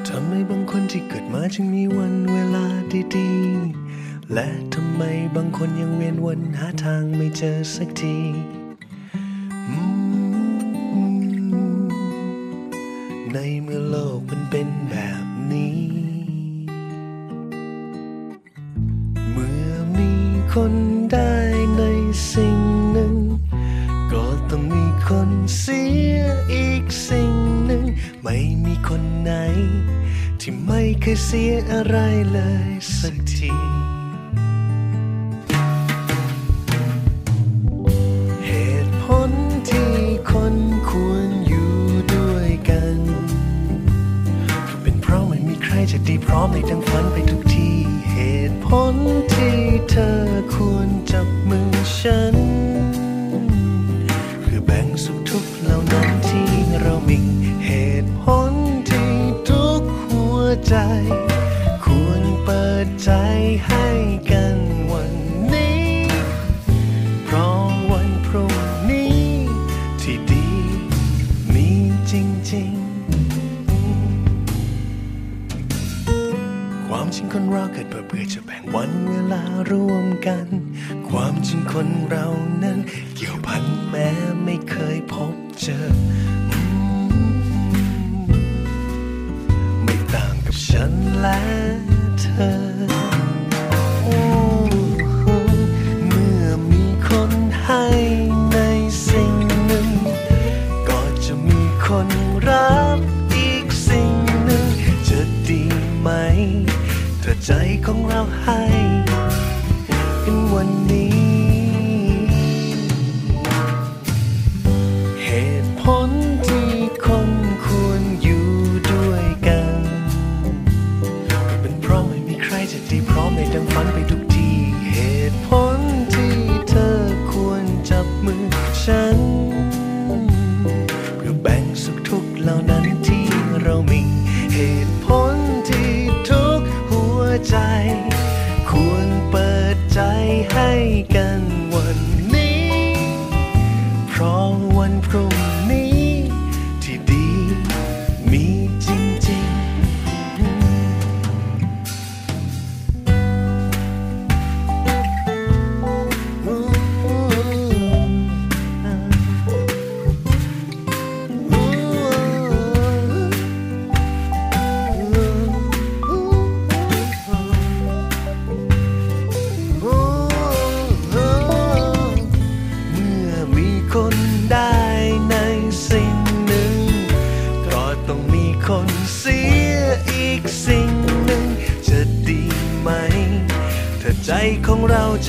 [0.09, 2.65] ทำไมบางคนที่เกิดมาจึงมีวันเวลา
[3.15, 5.01] ดีๆ และทำไม
[5.35, 8.17] บางคนยังเวียนวนหาทางไม่เจอสักที
[14.59, 15.81] เป็นแบบนี้
[19.31, 20.13] เมื่อมี
[20.53, 20.73] คน
[21.11, 21.33] ได้
[21.77, 21.83] ใน
[22.31, 22.59] สิ่ง
[22.91, 23.15] หนึ่ง
[24.11, 25.29] ก็ต้องมีคน
[25.59, 25.83] เสี
[26.15, 26.19] ย
[26.53, 27.33] อีกสิ่ง
[27.65, 27.83] หนึ่ง
[28.23, 29.31] ไม่มีคนไหน
[30.41, 31.97] ที่ไม่เคยเสียอะไร
[32.33, 33.53] เลยสักที
[46.09, 47.75] ดีพร้อมในทั้งฝันไปทุกที่
[48.11, 48.17] เห
[48.49, 48.95] ตุผล
[49.33, 50.17] ที่เธอ
[50.53, 52.35] ควรจับมือฉัน
[54.43, 56.49] คือแบ่งสุขทุกข์เหล่านั้นที่
[56.81, 57.19] เรามี
[57.65, 57.71] เห
[58.03, 58.51] ตุผล
[58.89, 59.13] ที่
[59.49, 60.75] ทุกหัวใจ
[78.33, 80.47] จะแบ่งวันเวลาร่วมกัน
[81.09, 82.27] ความจริงคนเรา
[82.63, 82.77] นั้น
[83.15, 84.09] เกี่ยวพันแม้
[84.43, 85.87] ไม่เคยพบเจอ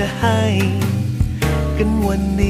[0.00, 0.42] จะให้
[1.78, 2.42] กันวันน